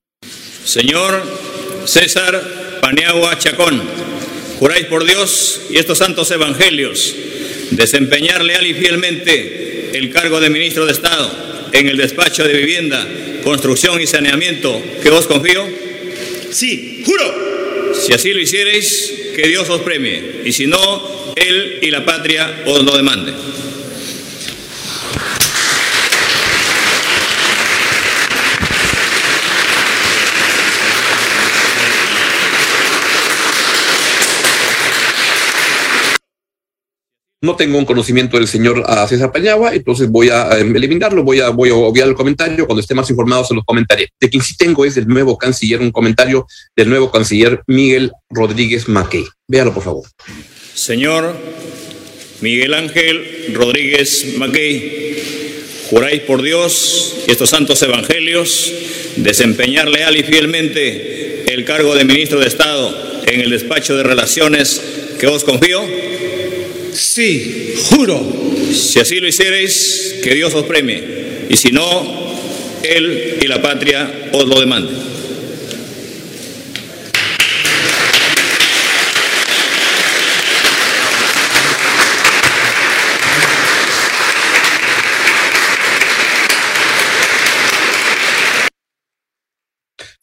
Señor 0.64 1.24
César 1.86 2.40
Paniagua 2.82 3.38
Chacón, 3.38 3.82
juráis 4.60 4.86
por 4.88 5.06
Dios 5.06 5.62
y 5.70 5.78
estos 5.78 5.98
santos 5.98 6.30
evangelios 6.32 7.16
desempeñar 7.72 8.44
leal 8.44 8.68
y 8.68 8.74
fielmente 8.74 9.92
el 9.94 10.12
cargo 10.12 10.40
de 10.42 10.50
ministro 10.50 10.86
de 10.86 10.92
Estado 10.92 11.70
en 11.72 11.88
el 11.88 11.98
despacho 11.98 12.44
de 12.44 12.54
vivienda, 12.54 13.08
construcción 13.44 14.02
y 14.02 14.08
saneamiento 14.08 14.84
que 15.02 15.10
os 15.10 15.28
confío? 15.28 15.66
Sí, 16.52 17.04
juro. 17.06 17.94
Si 17.94 18.14
así 18.14 18.34
lo 18.34 18.40
hiciereis, 18.42 19.14
que 19.36 19.48
Dios 19.48 19.70
os 19.70 19.82
premie, 19.82 20.42
y 20.44 20.52
si 20.52 20.68
no, 20.68 21.34
Él 21.36 21.80
y 21.82 21.90
la 21.90 22.04
patria 22.04 22.64
os 22.66 22.84
lo 22.84 22.96
demanden. 22.96 23.36
No 37.42 37.56
tengo 37.56 37.78
un 37.78 37.86
conocimiento 37.86 38.38
del 38.38 38.50
señor 38.50 38.84
ah, 38.86 39.08
César 39.08 39.32
Pañagua, 39.32 39.74
entonces 39.74 40.10
voy 40.10 40.30
a 40.30 40.60
em, 40.60 40.76
eliminarlo, 40.76 41.24
voy 41.24 41.40
a, 41.40 41.50
voy 41.50 41.70
a 41.70 41.76
obviar 41.76 42.10
el 42.10 42.14
comentario. 42.14 42.66
Cuando 42.66 42.82
esté 42.82 42.94
más 42.94 43.10
informado 43.10 43.46
se 43.46 43.54
los 43.54 43.64
comentaré. 43.64 44.10
De 44.20 44.30
quien 44.30 44.44
sí 44.44 44.58
tengo 44.58 44.84
es 44.84 44.96
del 44.96 45.08
nuevo 45.08 45.38
canciller, 45.38 45.80
un 45.80 45.92
comentario 45.92 46.46
del 46.76 46.90
nuevo 46.90 47.10
canciller 47.10 47.62
Miguel 47.66 48.12
Rodríguez 48.30 48.90
Mackey. 48.90 49.26
Véalo, 49.48 49.74
por 49.74 49.84
favor. 49.84 50.04
Señor 50.74 51.34
Miguel 52.42 52.74
Ángel 52.74 53.54
Rodríguez 53.54 54.38
Mackey, 54.38 55.18
juráis 55.90 56.22
por 56.22 56.42
Dios 56.42 57.16
y 57.28 57.32
estos 57.32 57.50
santos 57.50 57.82
evangelios 57.82 58.74
desempeñar 59.18 59.88
leal 59.90 60.16
y 60.16 60.24
fielmente 60.24 61.54
el 61.54 61.66
cargo 61.66 61.96
de 61.96 62.06
ministro 62.06 62.40
de 62.40 62.48
Estado 62.48 63.24
en 63.26 63.42
el 63.42 63.50
despacho 63.50 63.96
de 63.96 64.04
relaciones 64.04 64.82
que 65.20 65.28
os 65.28 65.44
confío. 65.44 65.82
Sí, 67.00 67.76
juro. 67.90 68.22
Si 68.74 69.00
así 69.00 69.20
lo 69.22 69.28
hiciereis, 69.28 70.18
que 70.22 70.36
Dios 70.36 70.54
os 70.54 70.66
premie, 70.66 71.02
y 71.50 71.56
si 71.56 71.72
no, 71.72 72.36
Él 72.84 73.40
y 73.42 73.48
la 73.48 73.62
patria 73.62 74.30
os 74.34 74.46
lo 74.46 74.60
demanden. 74.60 74.96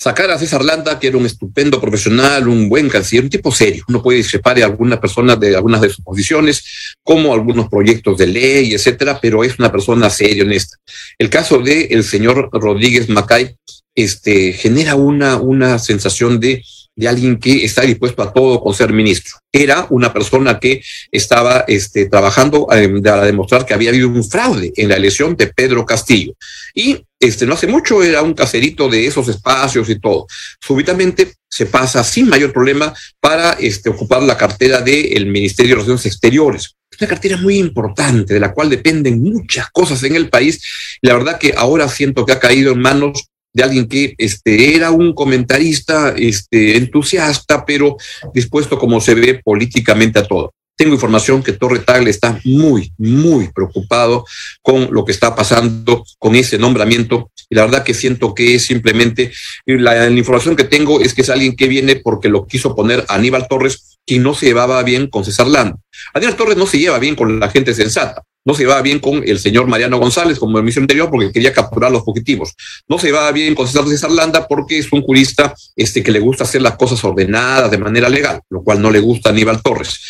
Sacar 0.06 0.30
a 0.30 0.38
César 0.38 0.64
Landa, 0.64 1.00
que 1.00 1.08
era 1.08 1.16
un 1.16 1.26
estupendo 1.26 1.80
profesional, 1.80 2.46
un 2.46 2.68
buen 2.68 2.88
canciller, 2.88 3.24
un 3.24 3.30
tipo 3.30 3.50
serio. 3.50 3.82
Uno 3.88 4.00
puede 4.00 4.18
discrepar 4.18 4.54
de 4.54 4.62
algunas 4.62 5.00
personas 5.00 5.40
de 5.40 5.56
algunas 5.56 5.80
de 5.80 5.88
sus 5.90 6.04
posiciones, 6.04 6.62
como 7.02 7.34
algunos 7.34 7.68
proyectos 7.68 8.16
de 8.16 8.28
ley, 8.28 8.72
etcétera, 8.72 9.18
pero 9.20 9.42
es 9.42 9.58
una 9.58 9.72
persona 9.72 10.08
seria, 10.08 10.44
honesta. 10.44 10.76
El 11.18 11.28
caso 11.28 11.58
de 11.58 11.86
el 11.86 12.04
señor 12.04 12.50
Rodríguez 12.52 13.08
Macay 13.08 13.56
este, 13.96 14.52
genera 14.52 14.94
una, 14.94 15.38
una 15.38 15.80
sensación 15.80 16.38
de 16.38 16.62
de 16.96 17.06
alguien 17.06 17.38
que 17.38 17.64
está 17.64 17.82
dispuesto 17.82 18.22
a 18.22 18.32
todo 18.32 18.60
con 18.60 18.72
ser 18.74 18.92
ministro. 18.92 19.36
Era 19.52 19.86
una 19.90 20.12
persona 20.12 20.58
que 20.58 20.82
estaba 21.12 21.64
este, 21.68 22.06
trabajando 22.06 22.66
para 22.66 23.24
demostrar 23.24 23.66
que 23.66 23.74
había 23.74 23.90
habido 23.90 24.08
un 24.08 24.24
fraude 24.24 24.72
en 24.74 24.88
la 24.88 24.96
elección 24.96 25.36
de 25.36 25.48
Pedro 25.48 25.84
Castillo. 25.84 26.32
Y 26.74 27.04
este, 27.20 27.46
no 27.46 27.54
hace 27.54 27.66
mucho 27.66 28.02
era 28.02 28.22
un 28.22 28.32
caserito 28.32 28.88
de 28.88 29.06
esos 29.06 29.28
espacios 29.28 29.88
y 29.90 30.00
todo. 30.00 30.26
Súbitamente 30.60 31.34
se 31.48 31.66
pasa 31.66 32.02
sin 32.02 32.28
mayor 32.28 32.52
problema 32.52 32.94
para 33.20 33.52
este, 33.52 33.90
ocupar 33.90 34.22
la 34.22 34.36
cartera 34.36 34.80
del 34.80 35.26
Ministerio 35.26 35.70
de 35.70 35.74
Relaciones 35.76 36.06
Exteriores. 36.06 36.74
Es 36.90 37.00
una 37.00 37.08
cartera 37.08 37.36
muy 37.36 37.58
importante, 37.58 38.32
de 38.32 38.40
la 38.40 38.52
cual 38.52 38.70
dependen 38.70 39.22
muchas 39.22 39.70
cosas 39.70 40.02
en 40.04 40.16
el 40.16 40.30
país. 40.30 40.62
la 41.02 41.14
verdad 41.14 41.38
que 41.38 41.52
ahora 41.56 41.88
siento 41.88 42.24
que 42.24 42.32
ha 42.32 42.40
caído 42.40 42.72
en 42.72 42.80
manos 42.80 43.28
de 43.56 43.62
alguien 43.62 43.88
que 43.88 44.14
este, 44.18 44.76
era 44.76 44.90
un 44.90 45.14
comentarista 45.14 46.14
este, 46.14 46.76
entusiasta, 46.76 47.64
pero 47.64 47.96
dispuesto, 48.34 48.78
como 48.78 49.00
se 49.00 49.14
ve, 49.14 49.40
políticamente 49.42 50.18
a 50.18 50.24
todo. 50.24 50.52
Tengo 50.76 50.92
información 50.92 51.42
que 51.42 51.54
Torre 51.54 51.78
Tagle 51.78 52.10
está 52.10 52.38
muy, 52.44 52.92
muy 52.98 53.48
preocupado 53.54 54.26
con 54.60 54.88
lo 54.92 55.06
que 55.06 55.12
está 55.12 55.34
pasando 55.34 56.04
con 56.18 56.36
ese 56.36 56.58
nombramiento. 56.58 57.30
Y 57.48 57.54
la 57.54 57.62
verdad 57.62 57.82
que 57.82 57.94
siento 57.94 58.34
que 58.34 58.56
es 58.56 58.66
simplemente, 58.66 59.32
la, 59.64 59.94
la 59.94 60.18
información 60.18 60.54
que 60.54 60.64
tengo 60.64 61.00
es 61.00 61.14
que 61.14 61.22
es 61.22 61.30
alguien 61.30 61.56
que 61.56 61.66
viene 61.66 61.96
porque 61.96 62.28
lo 62.28 62.46
quiso 62.46 62.76
poner 62.76 63.06
Aníbal 63.08 63.48
Torres, 63.48 63.96
quien 64.04 64.22
no 64.22 64.34
se 64.34 64.44
llevaba 64.44 64.82
bien 64.82 65.06
con 65.06 65.24
César 65.24 65.46
Landa. 65.46 65.78
Aníbal 66.12 66.36
Torres 66.36 66.58
no 66.58 66.66
se 66.66 66.78
lleva 66.78 66.98
bien 66.98 67.16
con 67.16 67.40
la 67.40 67.48
gente 67.48 67.72
sensata 67.72 68.22
no 68.46 68.54
se 68.54 68.62
llevaba 68.62 68.80
bien 68.80 69.00
con 69.00 69.22
el 69.26 69.38
señor 69.40 69.66
Mariano 69.66 69.98
González 69.98 70.38
como 70.38 70.58
emisión 70.58 70.84
anterior 70.84 71.10
porque 71.10 71.32
quería 71.32 71.52
capturar 71.52 71.90
los 71.90 72.04
fugitivos. 72.04 72.54
No 72.88 72.98
se 72.98 73.08
llevaba 73.08 73.32
bien 73.32 73.56
con 73.56 73.66
César 73.66 73.86
César 73.88 74.12
Landa 74.12 74.46
porque 74.46 74.78
es 74.78 74.90
un 74.92 75.02
jurista 75.02 75.52
este, 75.74 76.02
que 76.02 76.12
le 76.12 76.20
gusta 76.20 76.44
hacer 76.44 76.62
las 76.62 76.76
cosas 76.76 77.02
ordenadas 77.04 77.70
de 77.70 77.78
manera 77.78 78.08
legal, 78.08 78.40
lo 78.48 78.62
cual 78.62 78.80
no 78.80 78.90
le 78.90 79.00
gusta 79.00 79.28
a 79.28 79.32
Aníbal 79.32 79.62
Torres. 79.62 80.00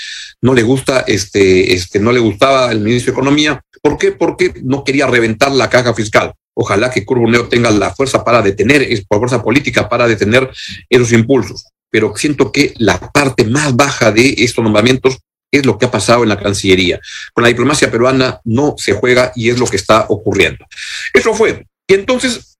No 0.42 0.52
le 0.52 0.62
gusta, 0.62 1.00
este, 1.06 1.72
este, 1.72 1.98
no 1.98 2.12
le 2.12 2.20
gustaba 2.20 2.70
el 2.70 2.80
ministro 2.80 3.12
de 3.12 3.16
Economía. 3.16 3.60
¿Por 3.82 3.96
qué? 3.96 4.12
Porque 4.12 4.52
no 4.62 4.84
quería 4.84 5.06
reventar 5.06 5.50
la 5.50 5.70
caja 5.70 5.94
fiscal. 5.94 6.34
Ojalá 6.54 6.90
que 6.90 7.06
Curboneo 7.06 7.48
tenga 7.48 7.70
la 7.70 7.94
fuerza 7.94 8.22
para 8.22 8.42
detener, 8.42 8.86
por 9.08 9.18
fuerza 9.18 9.42
política, 9.42 9.88
para 9.88 10.06
detener 10.06 10.50
esos 10.90 11.12
impulsos. 11.12 11.66
Pero 11.90 12.14
siento 12.16 12.52
que 12.52 12.74
la 12.76 12.98
parte 12.98 13.44
más 13.44 13.74
baja 13.74 14.12
de 14.12 14.34
estos 14.38 14.62
nombramientos 14.62 15.18
es 15.50 15.64
lo 15.64 15.78
que 15.78 15.86
ha 15.86 15.90
pasado 15.90 16.22
en 16.22 16.28
la 16.28 16.38
Cancillería. 16.38 17.00
Con 17.32 17.42
la 17.42 17.48
diplomacia 17.48 17.90
peruana 17.90 18.40
no 18.44 18.74
se 18.76 18.92
juega 18.92 19.32
y 19.34 19.50
es 19.50 19.58
lo 19.58 19.66
que 19.66 19.76
está 19.76 20.06
ocurriendo. 20.08 20.64
Eso 21.12 21.34
fue. 21.34 21.66
Y 21.86 21.94
entonces 21.94 22.56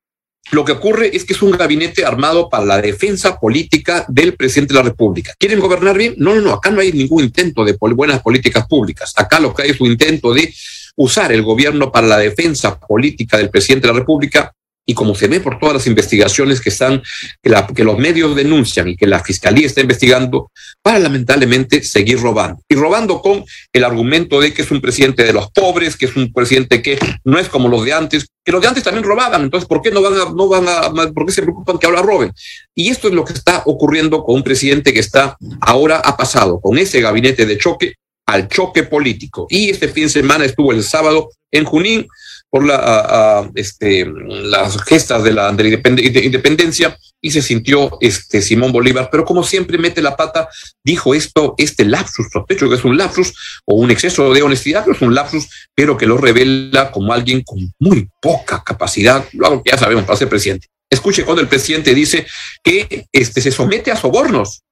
lo 0.52 0.64
que 0.64 0.72
ocurre 0.72 1.14
es 1.14 1.24
que 1.24 1.32
es 1.32 1.42
un 1.42 1.50
gabinete 1.50 2.04
armado 2.04 2.48
para 2.48 2.64
la 2.64 2.80
defensa 2.80 3.38
política 3.40 4.04
del 4.08 4.36
presidente 4.36 4.72
de 4.72 4.78
la 4.78 4.88
República. 4.88 5.34
¿Quieren 5.38 5.58
gobernar 5.58 5.98
bien? 5.98 6.14
No, 6.18 6.34
no, 6.36 6.40
no, 6.40 6.52
acá 6.52 6.70
no 6.70 6.80
hay 6.80 6.92
ningún 6.92 7.24
intento 7.24 7.64
de 7.64 7.76
buenas 7.80 8.22
políticas 8.22 8.66
públicas. 8.68 9.12
Acá 9.16 9.40
lo 9.40 9.52
que 9.52 9.62
hay 9.62 9.70
es 9.70 9.80
un 9.80 9.88
intento 9.88 10.32
de 10.32 10.54
usar 10.94 11.32
el 11.32 11.42
gobierno 11.42 11.90
para 11.90 12.06
la 12.06 12.18
defensa 12.18 12.78
política 12.78 13.38
del 13.38 13.50
presidente 13.50 13.88
de 13.88 13.92
la 13.92 13.98
República 13.98 14.52
y 14.86 14.94
como 14.94 15.14
se 15.16 15.26
ve 15.26 15.40
por 15.40 15.58
todas 15.58 15.74
las 15.74 15.86
investigaciones 15.88 16.60
que 16.60 16.68
están, 16.68 17.02
que, 17.42 17.52
que, 17.74 17.84
los 17.84 17.98
medios 17.98 18.36
denuncian 18.36 18.88
y 18.88 18.96
que 18.96 19.06
la 19.06 19.22
fiscalía 19.22 19.66
está 19.66 19.80
investigando, 19.80 20.52
para 20.80 21.00
lamentablemente 21.00 21.82
seguir 21.82 22.20
robando. 22.20 22.62
Y 22.68 22.76
robando 22.76 23.20
con 23.20 23.44
el 23.72 23.84
argumento 23.84 24.40
de 24.40 24.54
que 24.54 24.62
es 24.62 24.70
un 24.70 24.80
presidente 24.80 25.24
de 25.24 25.32
los 25.32 25.50
pobres, 25.50 25.96
que 25.96 26.06
es 26.06 26.14
un 26.14 26.32
presidente 26.32 26.82
que 26.82 26.98
no 27.24 27.38
es 27.38 27.48
como 27.48 27.68
los 27.68 27.84
de 27.84 27.92
antes, 27.92 28.26
que 28.44 28.52
los 28.52 28.62
de 28.62 28.68
antes 28.68 28.84
también 28.84 29.04
robaban. 29.04 29.42
Entonces, 29.42 29.68
¿por 29.68 29.82
qué 29.82 29.90
no 29.90 30.00
van 30.00 30.14
a, 30.14 30.24
no 30.32 30.48
van 30.48 30.68
a, 30.68 31.12
por 31.12 31.26
qué 31.26 31.32
se 31.32 31.42
preocupan 31.42 31.78
que 31.78 31.86
ahora 31.86 32.02
roben? 32.02 32.32
Y 32.72 32.90
esto 32.90 33.08
es 33.08 33.14
lo 33.14 33.24
que 33.24 33.32
está 33.32 33.64
ocurriendo 33.66 34.22
con 34.22 34.36
un 34.36 34.42
presidente 34.44 34.92
que 34.92 35.00
está 35.00 35.36
ahora 35.60 35.96
ha 35.96 36.16
pasado 36.16 36.60
con 36.60 36.78
ese 36.78 37.00
gabinete 37.00 37.44
de 37.44 37.58
choque 37.58 37.94
al 38.26 38.48
choque 38.48 38.84
político. 38.84 39.46
Y 39.48 39.70
este 39.70 39.88
fin 39.88 40.04
de 40.04 40.10
semana 40.10 40.44
estuvo 40.44 40.72
el 40.72 40.82
sábado 40.82 41.30
en 41.50 41.64
Junín 41.64 42.06
por 42.50 42.64
la, 42.64 43.48
este, 43.54 44.06
las 44.28 44.80
gestas 44.82 45.22
de 45.24 45.32
la, 45.32 45.50
independencia 45.50 46.96
y 47.20 47.30
se 47.30 47.42
sintió 47.42 47.98
este 48.00 48.40
Simón 48.40 48.72
Bolívar, 48.72 49.08
pero 49.10 49.24
como 49.24 49.42
siempre 49.42 49.78
mete 49.78 50.00
la 50.00 50.16
pata, 50.16 50.48
dijo 50.84 51.14
esto, 51.14 51.54
este 51.58 51.84
lapsus, 51.84 52.28
sospecho 52.32 52.68
que 52.68 52.76
es 52.76 52.84
un 52.84 52.96
lapsus 52.96 53.34
o 53.64 53.74
un 53.74 53.90
exceso 53.90 54.32
de 54.32 54.42
honestidad, 54.42 54.84
pero 54.84 54.96
es 54.96 55.02
un 55.02 55.14
lapsus, 55.14 55.48
pero 55.74 55.96
que 55.96 56.06
lo 56.06 56.18
revela 56.18 56.90
como 56.90 57.12
alguien 57.12 57.42
con 57.42 57.58
muy 57.80 58.08
poca 58.20 58.62
capacidad, 58.64 59.24
algo 59.44 59.62
que 59.62 59.72
ya 59.72 59.78
sabemos 59.78 60.04
para 60.04 60.18
ser 60.18 60.28
presidente. 60.28 60.68
Escuche 60.88 61.24
cuando 61.24 61.42
el 61.42 61.48
presidente 61.48 61.94
dice 61.94 62.26
que 62.62 63.06
este, 63.10 63.40
se 63.40 63.50
somete 63.50 63.90
a 63.90 63.96
sobornos. 63.96 64.62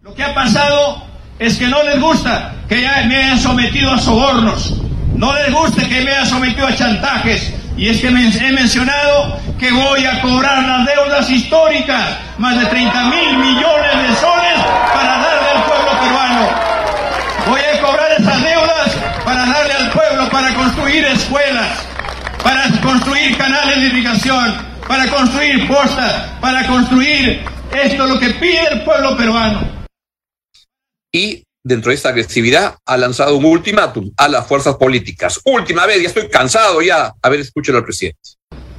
Lo 0.00 0.14
que 0.14 0.22
ha 0.22 0.34
pasado 0.34 1.04
es 1.38 1.58
que 1.58 1.66
no 1.66 1.82
les 1.82 2.00
gusta 2.00 2.64
que 2.68 2.80
ya 2.80 3.04
me 3.06 3.16
hayan 3.16 3.38
sometido 3.38 3.90
a 3.90 3.98
sobornos 3.98 4.83
no 5.14 5.32
les 5.34 5.52
guste 5.52 5.88
que 5.88 6.02
me 6.02 6.10
haya 6.10 6.26
sometido 6.26 6.66
a 6.66 6.74
chantajes. 6.74 7.52
Y 7.76 7.88
es 7.88 8.00
que 8.00 8.08
he 8.08 8.52
mencionado 8.52 9.40
que 9.58 9.72
voy 9.72 10.04
a 10.04 10.20
cobrar 10.20 10.62
las 10.62 10.86
deudas 10.86 11.28
históricas, 11.28 12.18
más 12.38 12.58
de 12.58 12.66
30 12.66 13.04
mil 13.06 13.38
millones 13.38 13.92
de 14.02 14.14
soles 14.16 14.60
para 14.92 15.18
darle 15.18 15.50
al 15.50 15.64
pueblo 15.64 16.00
peruano. 16.00 16.48
Voy 17.48 17.60
a 17.60 17.80
cobrar 17.80 18.12
esas 18.18 18.42
deudas 18.42 18.96
para 19.24 19.46
darle 19.46 19.72
al 19.72 19.90
pueblo, 19.90 20.28
para 20.30 20.54
construir 20.54 21.04
escuelas, 21.04 21.86
para 22.42 22.70
construir 22.80 23.36
canales 23.36 23.76
de 23.76 23.86
irrigación, 23.86 24.54
para 24.86 25.08
construir 25.08 25.66
postas, 25.66 26.12
para 26.40 26.66
construir 26.66 27.44
esto 27.72 28.06
lo 28.06 28.20
que 28.20 28.30
pide 28.30 28.68
el 28.70 28.82
pueblo 28.82 29.16
peruano. 29.16 29.62
Y 31.12 31.42
dentro 31.64 31.88
de 31.88 31.96
esta 31.96 32.10
agresividad, 32.10 32.76
ha 32.84 32.96
lanzado 32.96 33.36
un 33.36 33.44
ultimátum 33.46 34.10
a 34.18 34.28
las 34.28 34.46
fuerzas 34.46 34.76
políticas. 34.76 35.40
Última 35.44 35.86
vez, 35.86 36.02
ya 36.02 36.08
estoy 36.08 36.28
cansado 36.28 36.82
ya. 36.82 37.12
A 37.20 37.28
ver, 37.30 37.40
escúchelo 37.40 37.78
al 37.78 37.84
presidente. 37.84 38.20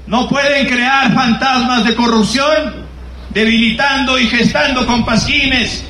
No 0.05 0.29
pueden 0.29 0.67
crear 0.67 1.13
fantasmas 1.13 1.83
de 1.83 1.95
corrupción, 1.95 2.85
debilitando 3.31 4.19
y 4.19 4.27
gestando 4.27 4.85
compasines 4.85 5.83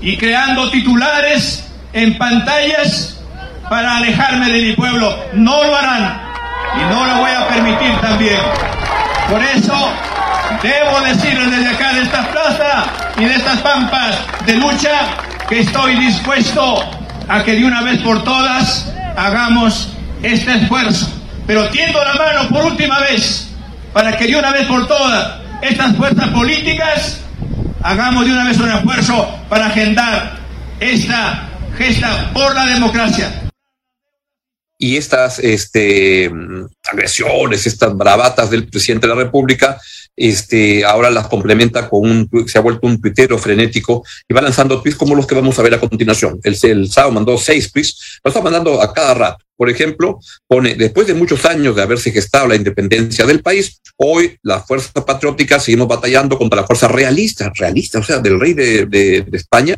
y 0.00 0.16
creando 0.16 0.70
titulares 0.70 1.64
en 1.92 2.16
pantallas 2.16 3.20
para 3.68 3.98
alejarme 3.98 4.50
de 4.50 4.62
mi 4.62 4.72
pueblo. 4.72 5.14
No 5.34 5.64
lo 5.64 5.76
harán 5.76 6.22
y 6.76 6.80
no 6.92 7.04
lo 7.04 7.16
voy 7.18 7.30
a 7.30 7.46
permitir 7.46 8.00
también. 8.00 8.40
Por 9.28 9.42
eso 9.42 9.92
debo 10.62 11.00
decirles 11.02 11.50
desde 11.50 11.68
acá, 11.68 11.92
de 11.92 12.02
esta 12.02 12.30
plaza 12.30 12.86
y 13.18 13.24
de 13.24 13.34
estas 13.34 13.60
pampas 13.60 14.16
de 14.46 14.56
lucha, 14.56 15.25
que 15.48 15.60
estoy 15.60 15.96
dispuesto 15.96 16.84
a 17.28 17.42
que 17.44 17.52
de 17.52 17.64
una 17.64 17.82
vez 17.82 18.00
por 18.00 18.24
todas 18.24 18.92
hagamos 19.16 19.90
este 20.22 20.52
esfuerzo. 20.56 21.08
Pero 21.46 21.68
tiendo 21.68 22.02
la 22.02 22.14
mano 22.14 22.48
por 22.48 22.64
última 22.64 23.00
vez 23.00 23.48
para 23.92 24.16
que 24.16 24.26
de 24.26 24.36
una 24.36 24.50
vez 24.50 24.66
por 24.66 24.86
todas 24.86 25.40
estas 25.62 25.96
fuerzas 25.96 26.28
políticas 26.28 27.20
hagamos 27.82 28.26
de 28.26 28.32
una 28.32 28.44
vez 28.44 28.58
un 28.58 28.70
esfuerzo 28.70 29.38
para 29.48 29.66
agendar 29.66 30.36
esta 30.80 31.48
gesta 31.78 32.30
por 32.32 32.54
la 32.54 32.66
democracia. 32.66 33.45
Y 34.78 34.96
estas 34.96 35.38
este, 35.38 36.30
agresiones, 36.90 37.66
estas 37.66 37.96
bravatas 37.96 38.50
del 38.50 38.68
presidente 38.68 39.06
de 39.06 39.14
la 39.14 39.22
República 39.22 39.78
este, 40.16 40.84
ahora 40.84 41.10
las 41.10 41.28
complementa 41.28 41.88
con 41.88 42.10
un, 42.10 42.48
se 42.48 42.58
ha 42.58 42.62
vuelto 42.62 42.86
un 42.86 43.00
tuitero 43.00 43.36
frenético 43.38 44.02
y 44.26 44.32
va 44.32 44.40
lanzando 44.40 44.80
tweets 44.80 44.96
como 44.96 45.14
los 45.14 45.26
que 45.26 45.34
vamos 45.34 45.58
a 45.58 45.62
ver 45.62 45.74
a 45.74 45.80
continuación. 45.80 46.40
El, 46.42 46.56
el 46.62 46.90
sábado 46.90 47.12
mandó 47.12 47.36
seis 47.36 47.70
tweets, 47.70 48.20
lo 48.24 48.30
está 48.30 48.40
mandando 48.40 48.80
a 48.80 48.92
cada 48.92 49.14
rato. 49.14 49.44
Por 49.56 49.70
ejemplo, 49.70 50.18
pone, 50.46 50.74
después 50.74 51.06
de 51.06 51.14
muchos 51.14 51.44
años 51.44 51.76
de 51.76 51.82
haberse 51.82 52.10
gestado 52.10 52.48
la 52.48 52.56
independencia 52.56 53.24
del 53.24 53.42
país, 53.42 53.80
hoy 53.96 54.36
la 54.42 54.60
fuerza 54.60 55.04
patriótica 55.04 55.58
seguimos 55.58 55.88
batallando 55.88 56.36
contra 56.38 56.60
la 56.60 56.66
fuerza 56.66 56.88
realista, 56.88 57.50
realista, 57.54 57.98
o 57.98 58.02
sea, 58.02 58.18
del 58.18 58.38
rey 58.40 58.52
de, 58.52 58.86
de 58.86 59.24
España, 59.32 59.74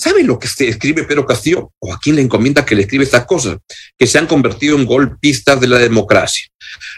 ¿Saben 0.00 0.28
lo 0.28 0.38
que 0.38 0.46
se 0.46 0.68
escribe 0.68 1.02
Pedro 1.02 1.26
Castillo? 1.26 1.72
¿O 1.80 1.92
a 1.92 1.98
quién 1.98 2.14
le 2.14 2.22
encomienda 2.22 2.64
que 2.64 2.76
le 2.76 2.82
escribe 2.82 3.02
estas 3.02 3.26
cosas? 3.26 3.58
Que 3.98 4.06
se 4.06 4.16
han 4.16 4.28
convertido 4.28 4.76
en 4.76 4.86
golpistas 4.86 5.60
de 5.60 5.66
la 5.66 5.76
democracia. 5.76 6.46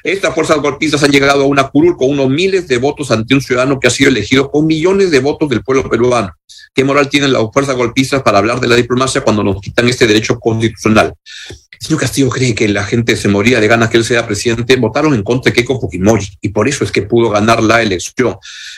Estas 0.04 0.34
fuerzas 0.34 0.58
golpistas 0.58 1.02
han 1.02 1.10
llegado 1.10 1.44
a 1.44 1.46
una 1.46 1.68
curul 1.68 1.96
con 1.96 2.10
unos 2.10 2.28
miles 2.28 2.68
de 2.68 2.76
votos 2.76 3.10
ante 3.10 3.34
un 3.34 3.40
ciudadano 3.40 3.80
que 3.80 3.88
ha 3.88 3.90
sido 3.90 4.10
elegido 4.10 4.50
con 4.50 4.66
millones 4.66 5.10
de 5.10 5.18
votos 5.20 5.48
del 5.48 5.62
pueblo 5.62 5.88
peruano. 5.88 6.30
¿Qué 6.74 6.84
moral 6.84 7.08
tienen 7.08 7.32
las 7.32 7.42
fuerzas 7.50 7.74
golpistas 7.74 8.22
para 8.22 8.36
hablar 8.36 8.60
de 8.60 8.68
la 8.68 8.76
diplomacia 8.76 9.22
cuando 9.22 9.42
nos 9.42 9.62
quitan 9.62 9.88
este 9.88 10.06
derecho 10.06 10.38
constitucional? 10.38 11.14
El 11.48 11.78
señor 11.80 12.00
Castillo 12.00 12.28
cree 12.28 12.54
que 12.54 12.68
la 12.68 12.84
gente 12.84 13.16
se 13.16 13.28
moría 13.28 13.60
de 13.60 13.66
ganas 13.66 13.88
que 13.88 13.96
él 13.96 14.04
sea 14.04 14.26
presidente. 14.26 14.76
Votaron 14.76 15.14
en 15.14 15.22
contra 15.22 15.50
de 15.50 15.54
Keiko 15.54 15.80
Fujimori 15.80 16.28
y 16.42 16.50
por 16.50 16.68
eso 16.68 16.84
es 16.84 16.92
que 16.92 17.00
pudo 17.00 17.30
ganar 17.30 17.62
la 17.62 17.80
elección. 17.80 18.36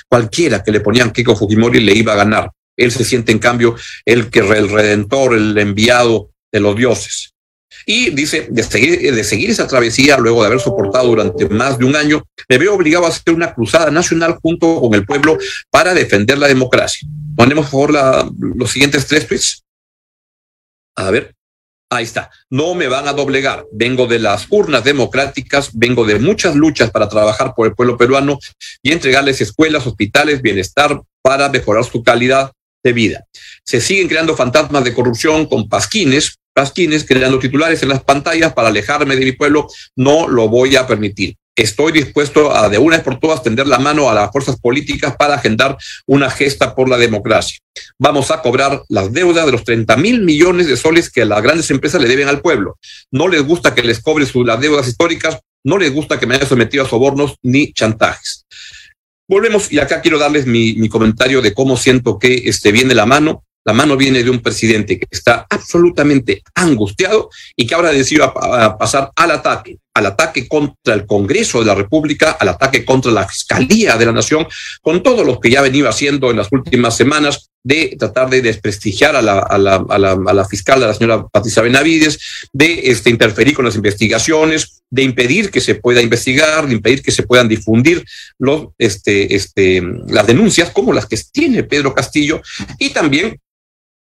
Cualquiera 0.09 0.63
que 0.63 0.71
le 0.71 0.79
ponían 0.79 1.11
Keiko 1.11 1.35
Fujimori 1.35 1.81
le 1.81 1.93
iba 1.93 2.13
a 2.13 2.17
ganar. 2.17 2.53
Él 2.77 2.91
se 2.91 3.05
siente, 3.05 3.33
en 3.33 3.39
cambio, 3.39 3.77
el 4.05 4.31
que 4.31 4.41
el 4.41 4.69
redentor, 4.69 5.35
el 5.35 5.57
enviado 5.59 6.31
de 6.51 6.61
los 6.61 6.77
dioses. 6.77 7.33
Y 7.87 8.11
dice, 8.11 8.49
de 8.51 8.63
seguir, 9.25 9.51
esa 9.51 9.67
travesía, 9.67 10.17
luego 10.19 10.43
de 10.43 10.47
haber 10.49 10.61
soportado 10.61 11.09
durante 11.09 11.49
más 11.49 11.79
de 11.79 11.85
un 11.85 11.97
año, 11.97 12.23
me 12.49 12.59
veo 12.59 12.75
obligado 12.75 13.07
a 13.07 13.09
hacer 13.09 13.35
una 13.35 13.55
cruzada 13.55 13.91
nacional 13.91 14.39
junto 14.41 14.81
con 14.81 14.95
el 14.95 15.05
pueblo 15.05 15.39
para 15.71 15.95
defender 15.95 16.39
la 16.39 16.49
democracia. 16.49 17.09
Ponemos, 17.35 17.69
por 17.69 17.93
favor, 17.93 18.33
los 18.39 18.71
siguientes 18.71 19.07
tres 19.07 19.27
tweets. 19.27 19.65
A 20.97 21.11
ver. 21.11 21.35
Ahí 21.91 22.05
está. 22.05 22.31
No 22.49 22.75
me 22.75 22.89
van 22.89 23.07
a 23.07 23.13
doblegar. 23.13 23.67
Vengo 23.71 24.07
de 24.07 24.19
las 24.19 24.47
urnas 24.49 24.83
democráticas, 24.83 25.71
vengo 25.75 26.07
de 26.07 26.19
muchas 26.19 26.55
luchas 26.55 26.91
para 26.91 27.07
trabajar 27.07 27.53
por 27.55 27.67
el 27.67 27.75
pueblo 27.75 27.99
peruano 27.99 28.39
y 28.83 28.93
entregarles 28.93 29.43
escuelas, 29.43 29.87
hospitales, 29.87 30.41
bienestar 30.41 31.03
para 31.21 31.51
mejorar 31.51 31.85
su 31.85 32.03
calidad 32.03 32.51
de 32.83 32.93
vida. 32.93 33.25
Se 33.65 33.81
siguen 33.81 34.09
creando 34.09 34.37
fantasmas 34.37 34.85
de 34.85 34.95
corrupción 34.95 35.47
con 35.47 35.69
pasquines, 35.69 36.39
pasquines 36.53 37.05
creando 37.05 37.39
titulares 37.39 37.83
en 37.83 37.89
las 37.89 38.03
pantallas 38.03 38.53
para 38.53 38.69
alejarme 38.69 39.17
de 39.17 39.25
mi 39.25 39.33
pueblo. 39.33 39.69
No 39.97 40.29
lo 40.29 40.49
voy 40.49 40.77
a 40.77 40.87
permitir. 40.87 41.37
Estoy 41.55 41.93
dispuesto 41.93 42.55
a 42.57 42.71
de 42.71 42.79
una 42.79 42.97
vez 42.97 43.05
por 43.05 43.21
todas 43.21 43.43
tender 43.43 43.67
la 43.67 43.79
mano 43.79 44.09
a 44.09 44.15
las 44.15 44.33
fuerzas 44.33 44.57
políticas 44.59 45.17
para 45.17 45.35
agendar 45.35 45.77
una 46.07 46.31
gesta 46.31 46.75
por 46.75 46.89
la 46.89 46.97
democracia. 46.97 47.59
Vamos 47.99 48.31
a 48.31 48.41
cobrar 48.41 48.83
las 48.89 49.13
deudas 49.13 49.45
de 49.45 49.53
los 49.53 49.63
30 49.63 49.95
mil 49.99 50.23
millones 50.23 50.67
de 50.67 50.79
soles 50.79 51.11
que 51.11 51.27
las 51.27 51.43
grandes 51.43 51.71
empresas 51.71 52.01
le 52.01 52.09
deben 52.09 52.29
al 52.29 52.41
pueblo. 52.41 52.79
No 53.11 53.29
les 53.29 53.43
gusta 53.43 53.75
que 53.75 53.83
les 53.83 54.01
cobre 54.01 54.25
sus, 54.25 54.47
las 54.47 54.61
deudas 54.61 54.89
históricas, 54.89 55.41
no 55.63 55.77
les 55.77 55.93
gusta 55.93 56.19
que 56.19 56.27
me 56.27 56.37
haya 56.37 56.47
sometido 56.47 56.85
a 56.85 56.89
sobornos 56.89 57.37
ni 57.43 57.73
chantajes. 57.75 58.47
Volvemos 59.29 59.73
y 59.73 59.79
acá 59.79 60.01
quiero 60.01 60.19
darles 60.19 60.47
mi, 60.47 60.75
mi 60.75 60.89
comentario 60.89 61.41
de 61.41 61.55
cómo 61.55 61.77
siento 61.77 62.19
que 62.19 62.35
este, 62.47 62.73
viene 62.73 62.95
la 62.95 63.07
mano. 63.07 63.45
La 63.65 63.73
mano 63.73 63.97
viene 63.97 64.25
de 64.25 64.31
un 64.31 64.41
presidente 64.41 64.99
que 64.99 65.07
está 65.11 65.47
absolutamente 65.49 66.43
angustiado 66.55 67.31
y 67.55 67.67
que 67.67 67.75
ahora 67.75 67.93
decidió 67.93 68.35
pasar 68.35 69.13
al 69.15 69.31
ataque, 69.31 69.79
al 69.95 70.07
ataque 70.07 70.49
contra 70.49 70.95
el 70.95 71.07
Congreso 71.07 71.61
de 71.61 71.67
la 71.67 71.75
República, 71.75 72.33
al 72.33 72.49
ataque 72.49 72.85
contra 72.85 73.13
la 73.13 73.29
Fiscalía 73.29 73.97
de 73.97 74.07
la 74.07 74.13
Nación, 74.13 74.47
con 74.81 75.03
todo 75.03 75.25
lo 75.25 75.39
que 75.39 75.51
ya 75.51 75.63
venido 75.63 75.89
haciendo 75.89 76.31
en 76.31 76.39
las 76.39 76.49
últimas 76.51 76.97
semanas 76.97 77.51
de 77.65 77.95
tratar 77.99 78.29
de 78.29 78.43
desprestigiar 78.43 79.15
a 79.15 79.23
la, 79.23 79.39
a 79.39 79.59
la, 79.59 79.77
a 79.89 79.99
la, 79.99 80.13
a 80.13 80.33
la 80.33 80.45
fiscal, 80.45 80.83
a 80.83 80.89
la 80.89 80.95
señora 80.95 81.27
Patricia 81.29 81.63
Benavides, 81.63 82.19
de 82.53 82.81
este, 82.85 83.11
interferir 83.11 83.55
con 83.55 83.65
las 83.65 83.77
investigaciones, 83.77 84.83
de 84.91 85.03
impedir 85.03 85.51
que 85.51 85.61
se 85.61 85.77
pueda 85.77 86.03
investigar, 86.03 86.67
de 86.67 86.75
impedir 86.75 87.03
que 87.03 87.13
se 87.13 87.23
puedan 87.23 87.49
difundir 87.49 88.05
los, 88.39 88.69
este, 88.79 89.35
este, 89.35 89.83
las 90.09 90.27
denuncias 90.27 90.71
como 90.71 90.93
las 90.93 91.07
que 91.07 91.19
tiene 91.31 91.63
Pedro 91.63 91.95
Castillo 91.95 92.41
y 92.79 92.91
también 92.91 93.39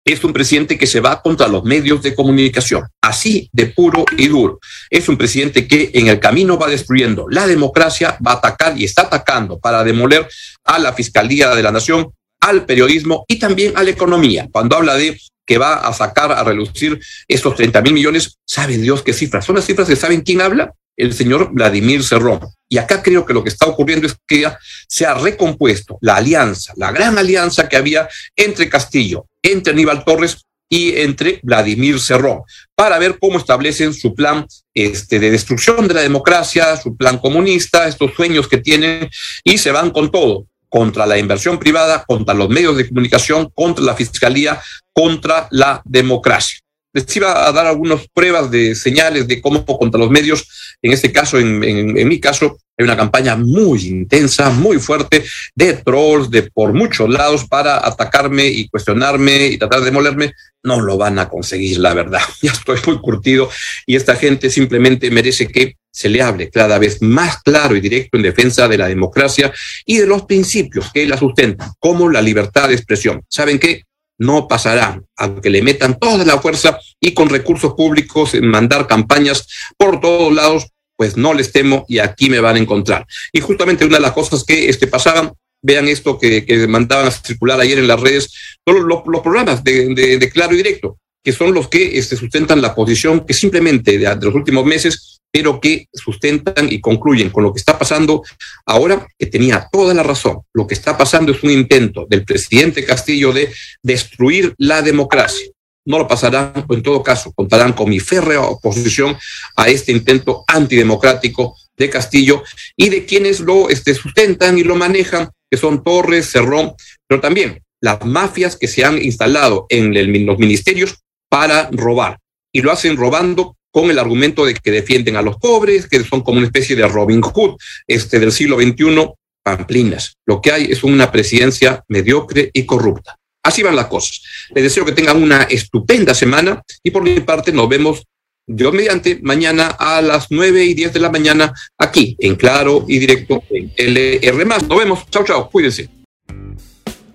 es 0.06 0.24
un 0.24 0.34
presidente 0.34 0.78
que 0.78 0.88
se 0.88 1.00
va 1.00 1.22
contra 1.22 1.48
los 1.48 1.64
medios 1.64 2.02
de 2.02 2.16
comunicación, 2.16 2.84
así 3.02 3.50
de 3.54 3.68
puro 3.68 4.06
y 4.18 4.28
duro. 4.28 4.60
Es 4.90 5.08
un 5.10 5.18
presidente 5.18 5.68
que 5.68 5.92
en 5.94 6.08
el 6.08 6.20
camino 6.20 6.58
va 6.58 6.68
destruyendo 6.68 7.28
la 7.30 7.46
democracia, 7.46 8.18
va 8.26 8.32
a 8.32 8.36
atacar 8.36 8.78
y 8.78 8.86
está 8.86 9.04
atacando 9.04 9.60
para 9.60 9.84
demoler 9.84 10.28
a 10.64 10.80
la 10.80 10.94
Fiscalía 10.94 11.54
de 11.56 11.64
la 11.64 11.72
Nación, 11.72 12.12
al 12.42 12.66
periodismo 12.66 13.26
y 13.28 13.38
también 13.38 13.74
a 13.76 13.84
la 13.84 13.92
economía. 13.92 14.48
Cuando 14.52 14.76
habla 14.76 14.96
de 14.96 15.20
que 15.52 15.58
va 15.58 15.74
a 15.74 15.92
sacar 15.92 16.32
a 16.32 16.46
relucir 16.46 16.98
estos 17.28 17.56
30 17.56 17.82
mil 17.82 17.92
millones, 17.92 18.38
sabe 18.46 18.78
Dios 18.78 19.04
qué 19.04 19.12
cifras. 19.12 19.44
Son 19.44 19.54
las 19.54 19.66
cifras 19.66 19.86
que 19.86 19.98
saben 19.98 20.22
quién 20.22 20.40
habla, 20.40 20.74
el 20.96 21.14
señor 21.14 21.50
Vladimir 21.52 22.06
Cerrón. 22.06 22.40
Y 22.70 22.78
acá 22.78 23.04
creo 23.04 23.26
que 23.26 23.34
lo 23.34 23.44
que 23.44 23.50
está 23.50 23.66
ocurriendo 23.66 24.08
es 24.08 24.16
que 24.26 24.48
se 24.88 25.06
ha 25.06 25.14
recompuesto 25.14 25.98
la 26.00 26.16
alianza, 26.16 26.72
la 26.78 26.94
gran 26.94 27.18
alianza 27.18 27.68
que 27.68 27.76
había 27.76 28.08
entre 28.34 28.70
Castillo, 28.70 29.26
entre 29.44 29.74
Aníbal 29.74 30.06
Torres 30.06 30.38
y 30.70 30.96
entre 31.02 31.42
Vladimir 31.44 32.00
Cerrón, 32.00 32.44
para 32.74 32.98
ver 32.98 33.18
cómo 33.20 33.38
establecen 33.38 33.94
su 33.94 34.16
plan 34.16 34.48
este, 34.74 35.20
de 35.20 35.32
destrucción 35.32 35.86
de 35.86 35.96
la 35.96 36.02
democracia, 36.02 36.78
su 36.78 36.96
plan 36.96 37.18
comunista, 37.18 37.90
estos 37.90 38.14
sueños 38.14 38.48
que 38.48 38.60
tienen, 38.60 39.10
y 39.44 39.58
se 39.58 39.72
van 39.72 39.92
con 39.92 40.12
todo, 40.12 40.48
contra 40.72 41.06
la 41.06 41.18
inversión 41.18 41.60
privada, 41.60 42.06
contra 42.08 42.34
los 42.34 42.50
medios 42.50 42.78
de 42.78 42.88
comunicación, 42.88 43.52
contra 43.54 43.84
la 43.84 43.96
fiscalía, 43.96 44.60
contra 44.94 45.48
la 45.52 45.82
democracia 45.84 46.62
les 46.94 47.16
iba 47.16 47.48
a 47.48 47.52
dar 47.52 47.66
algunas 47.66 48.08
pruebas 48.14 48.52
de 48.52 48.76
señales 48.76 49.28
de 49.28 49.42
cómo 49.42 49.66
contra 49.66 50.00
los 50.00 50.10
medios, 50.10 50.76
en 50.82 50.92
este 50.92 51.12
caso, 51.12 51.40
en, 51.40 51.64
en, 51.64 52.08
mi 52.08 52.20
caso, 52.20 52.58
hay 52.78 52.84
una 52.84 52.98
campaña 52.98 53.36
muy 53.36 53.88
intensa, 53.88 54.50
muy 54.50 54.78
fuerte 54.80 55.24
de 55.56 55.74
trolls 55.74 56.30
de 56.30 56.44
por 56.44 56.74
muchos 56.74 57.10
lados 57.10 57.48
para 57.48 57.86
atacarme 57.86 58.48
y 58.48 58.68
cuestionarme 58.68 59.48
y 59.48 59.58
tratar 59.58 59.80
de 59.80 59.86
demolerme. 59.86 60.34
No 60.64 60.82
lo 60.82 60.98
van 60.98 61.18
a 61.20 61.30
conseguir, 61.30 61.80
la 61.80 61.94
verdad. 61.94 62.22
Ya 62.42 62.52
estoy 62.52 62.80
muy 62.86 63.00
curtido 63.00 63.50
y 63.86 63.96
esta 63.96 64.16
gente 64.16 64.50
simplemente 64.50 65.12
merece 65.12 65.48
que 65.48 65.76
se 65.92 66.10
le 66.10 66.22
hable 66.22 66.50
cada 66.50 66.80
vez 66.80 67.02
más 67.02 67.42
claro 67.44 67.76
y 67.76 67.82
directo 67.82 68.18
en 68.18 68.24
defensa 68.24 68.68
de 68.68 68.78
la 68.78 68.88
democracia 68.88 69.52
y 69.86 69.98
de 69.98 70.08
los 70.08 70.24
principios 70.24 70.92
que 70.94 71.06
la 71.06 71.18
sustentan, 71.18 71.72
como 71.80 72.10
la 72.10 72.22
libertad 72.22 72.70
de 72.70 72.76
expresión. 72.76 73.22
¿Saben 73.28 73.60
qué? 73.60 73.84
no 74.22 74.48
pasará, 74.48 75.02
aunque 75.18 75.50
le 75.50 75.64
metan 75.64 75.98
toda 75.98 76.24
la 76.24 76.40
fuerza 76.40 76.80
y 77.00 77.16
con 77.16 77.28
recursos 77.28 77.74
públicos 77.74 78.36
en 78.36 78.46
mandar 78.46 78.86
campañas 78.86 79.48
por 79.78 80.00
todos 80.00 80.32
lados, 80.32 80.68
pues 80.96 81.18
no 81.18 81.34
les 81.34 81.52
temo 81.52 81.86
y 81.88 81.98
aquí 81.98 82.30
me 82.30 82.40
van 82.40 82.56
a 82.56 82.60
encontrar. 82.60 83.08
Y 83.34 83.42
justamente 83.42 83.84
una 83.84 83.98
de 83.98 84.04
las 84.04 84.12
cosas 84.12 84.44
que 84.44 84.70
este, 84.70 84.86
pasaban, 84.86 85.34
vean 85.64 85.88
esto 85.88 86.20
que, 86.20 86.46
que 86.46 86.68
mandaban 86.68 87.08
a 87.08 87.12
circular 87.12 87.60
ayer 87.60 87.80
en 87.80 87.88
las 87.88 88.00
redes, 88.00 88.32
todos 88.64 88.82
los, 88.82 89.02
los 89.08 89.22
programas 89.22 89.64
de, 89.64 89.96
de, 89.96 90.20
de, 90.20 90.30
claro 90.30 90.54
y 90.54 90.58
directo, 90.58 91.00
que 91.24 91.32
son 91.32 91.52
los 91.52 91.68
que 91.68 91.98
este, 91.98 92.16
sustentan 92.16 92.62
la 92.62 92.76
posición 92.76 93.26
que 93.26 93.34
simplemente 93.34 93.98
de, 93.98 94.16
de 94.16 94.26
los 94.28 94.36
últimos 94.36 94.66
meses 94.66 95.21
pero 95.32 95.62
que 95.62 95.88
sustentan 95.94 96.72
y 96.72 96.82
concluyen 96.82 97.30
con 97.30 97.44
lo 97.44 97.54
que 97.54 97.60
está 97.60 97.80
pasando 97.80 98.24
ahora, 98.66 99.08
que 99.18 99.28
tenía 99.28 99.68
toda 99.72 99.94
la 99.94 100.04
razón. 100.04 100.42
Lo 100.54 100.68
que 100.68 100.74
está 100.74 100.98
pasando 100.98 101.32
es 101.32 101.42
un 101.44 101.52
intento 101.52 102.06
del 102.10 102.26
presidente 102.26 102.84
Castillo 102.84 103.32
de 103.32 103.52
destruir 103.82 104.54
la 104.58 104.82
democracia. 104.82 105.48
No 105.86 105.98
lo 105.98 106.08
pasarán, 106.08 106.66
en 106.70 106.84
todo 106.84 107.02
caso, 107.02 107.32
contarán 107.34 107.74
con 107.74 107.90
mi 107.90 108.00
férrea 108.00 108.42
oposición 108.42 109.18
a 109.56 109.68
este 109.70 109.92
intento 109.92 110.44
antidemocrático 110.48 111.56
de 111.76 111.90
Castillo 111.90 112.44
y 112.76 112.90
de 112.90 113.06
quienes 113.06 113.40
lo 113.40 113.70
este, 113.70 113.96
sustentan 113.96 114.58
y 114.58 114.64
lo 114.64 114.76
manejan, 114.76 115.30
que 115.50 115.58
son 115.58 115.84
Torres, 115.84 116.30
Cerrón, 116.30 116.74
pero 117.08 117.20
también 117.20 117.64
las 117.82 118.06
mafias 118.06 118.56
que 118.56 118.68
se 118.68 118.86
han 118.86 119.02
instalado 119.02 119.66
en 119.70 120.26
los 120.26 120.38
ministerios 120.38 121.00
para 121.30 121.70
robar. 121.72 122.20
Y 122.54 122.62
lo 122.62 122.72
hacen 122.72 122.98
robando 122.98 123.58
con 123.72 123.90
el 123.90 124.00
argumento 124.00 124.46
de 124.46 124.54
que 124.54 124.72
defienden 124.72 125.16
a 125.16 125.22
los 125.22 125.38
pobres, 125.38 125.88
que 125.88 126.04
son 126.04 126.22
como 126.22 126.38
una 126.38 126.48
especie 126.48 126.76
de 126.76 126.88
Robin 126.88 127.22
Hood 127.22 127.58
este, 127.88 128.20
del 128.20 128.32
siglo 128.32 128.60
XXI, 128.60 129.08
pamplinas. 129.44 130.18
Lo 130.26 130.42
que 130.42 130.52
hay 130.52 130.66
es 130.66 130.84
una 130.84 131.12
presidencia 131.12 131.84
mediocre 131.88 132.52
y 132.54 132.66
corrupta. 132.66 133.16
Así 133.44 133.64
van 133.64 133.76
las 133.76 133.88
cosas. 133.88 134.22
Les 134.54 134.64
deseo 134.64 134.86
que 134.86 134.92
tengan 134.92 135.22
una 135.22 135.44
estupenda 135.44 136.14
semana 136.14 136.62
y 136.84 136.92
por 136.92 137.04
mi 137.04 137.20
parte 137.22 137.52
nos 137.52 137.68
vemos 137.68 138.04
Dios 138.46 138.74
mediante 138.74 139.20
mañana 139.22 139.68
a 139.68 140.02
las 140.02 140.28
9 140.30 140.66
y 140.66 140.74
10 140.74 140.94
de 140.94 141.00
la 141.00 141.10
mañana 141.10 141.54
aquí 141.78 142.16
en 142.20 142.36
Claro 142.36 142.86
y 142.88 143.00
Directo 143.00 143.44
en 143.50 143.72
LR. 143.78 144.46
Nos 144.46 144.78
vemos. 144.78 145.10
Chao, 145.10 145.24
chao. 145.24 145.50
Cuídense. 145.50 145.90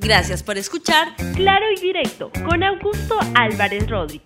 Gracias 0.00 0.42
por 0.42 0.56
escuchar 0.56 1.14
Claro 1.34 1.66
y 1.76 1.80
Directo 1.80 2.30
con 2.44 2.62
Augusto 2.62 3.18
Álvarez 3.34 3.88
Rodríguez. 3.88 4.25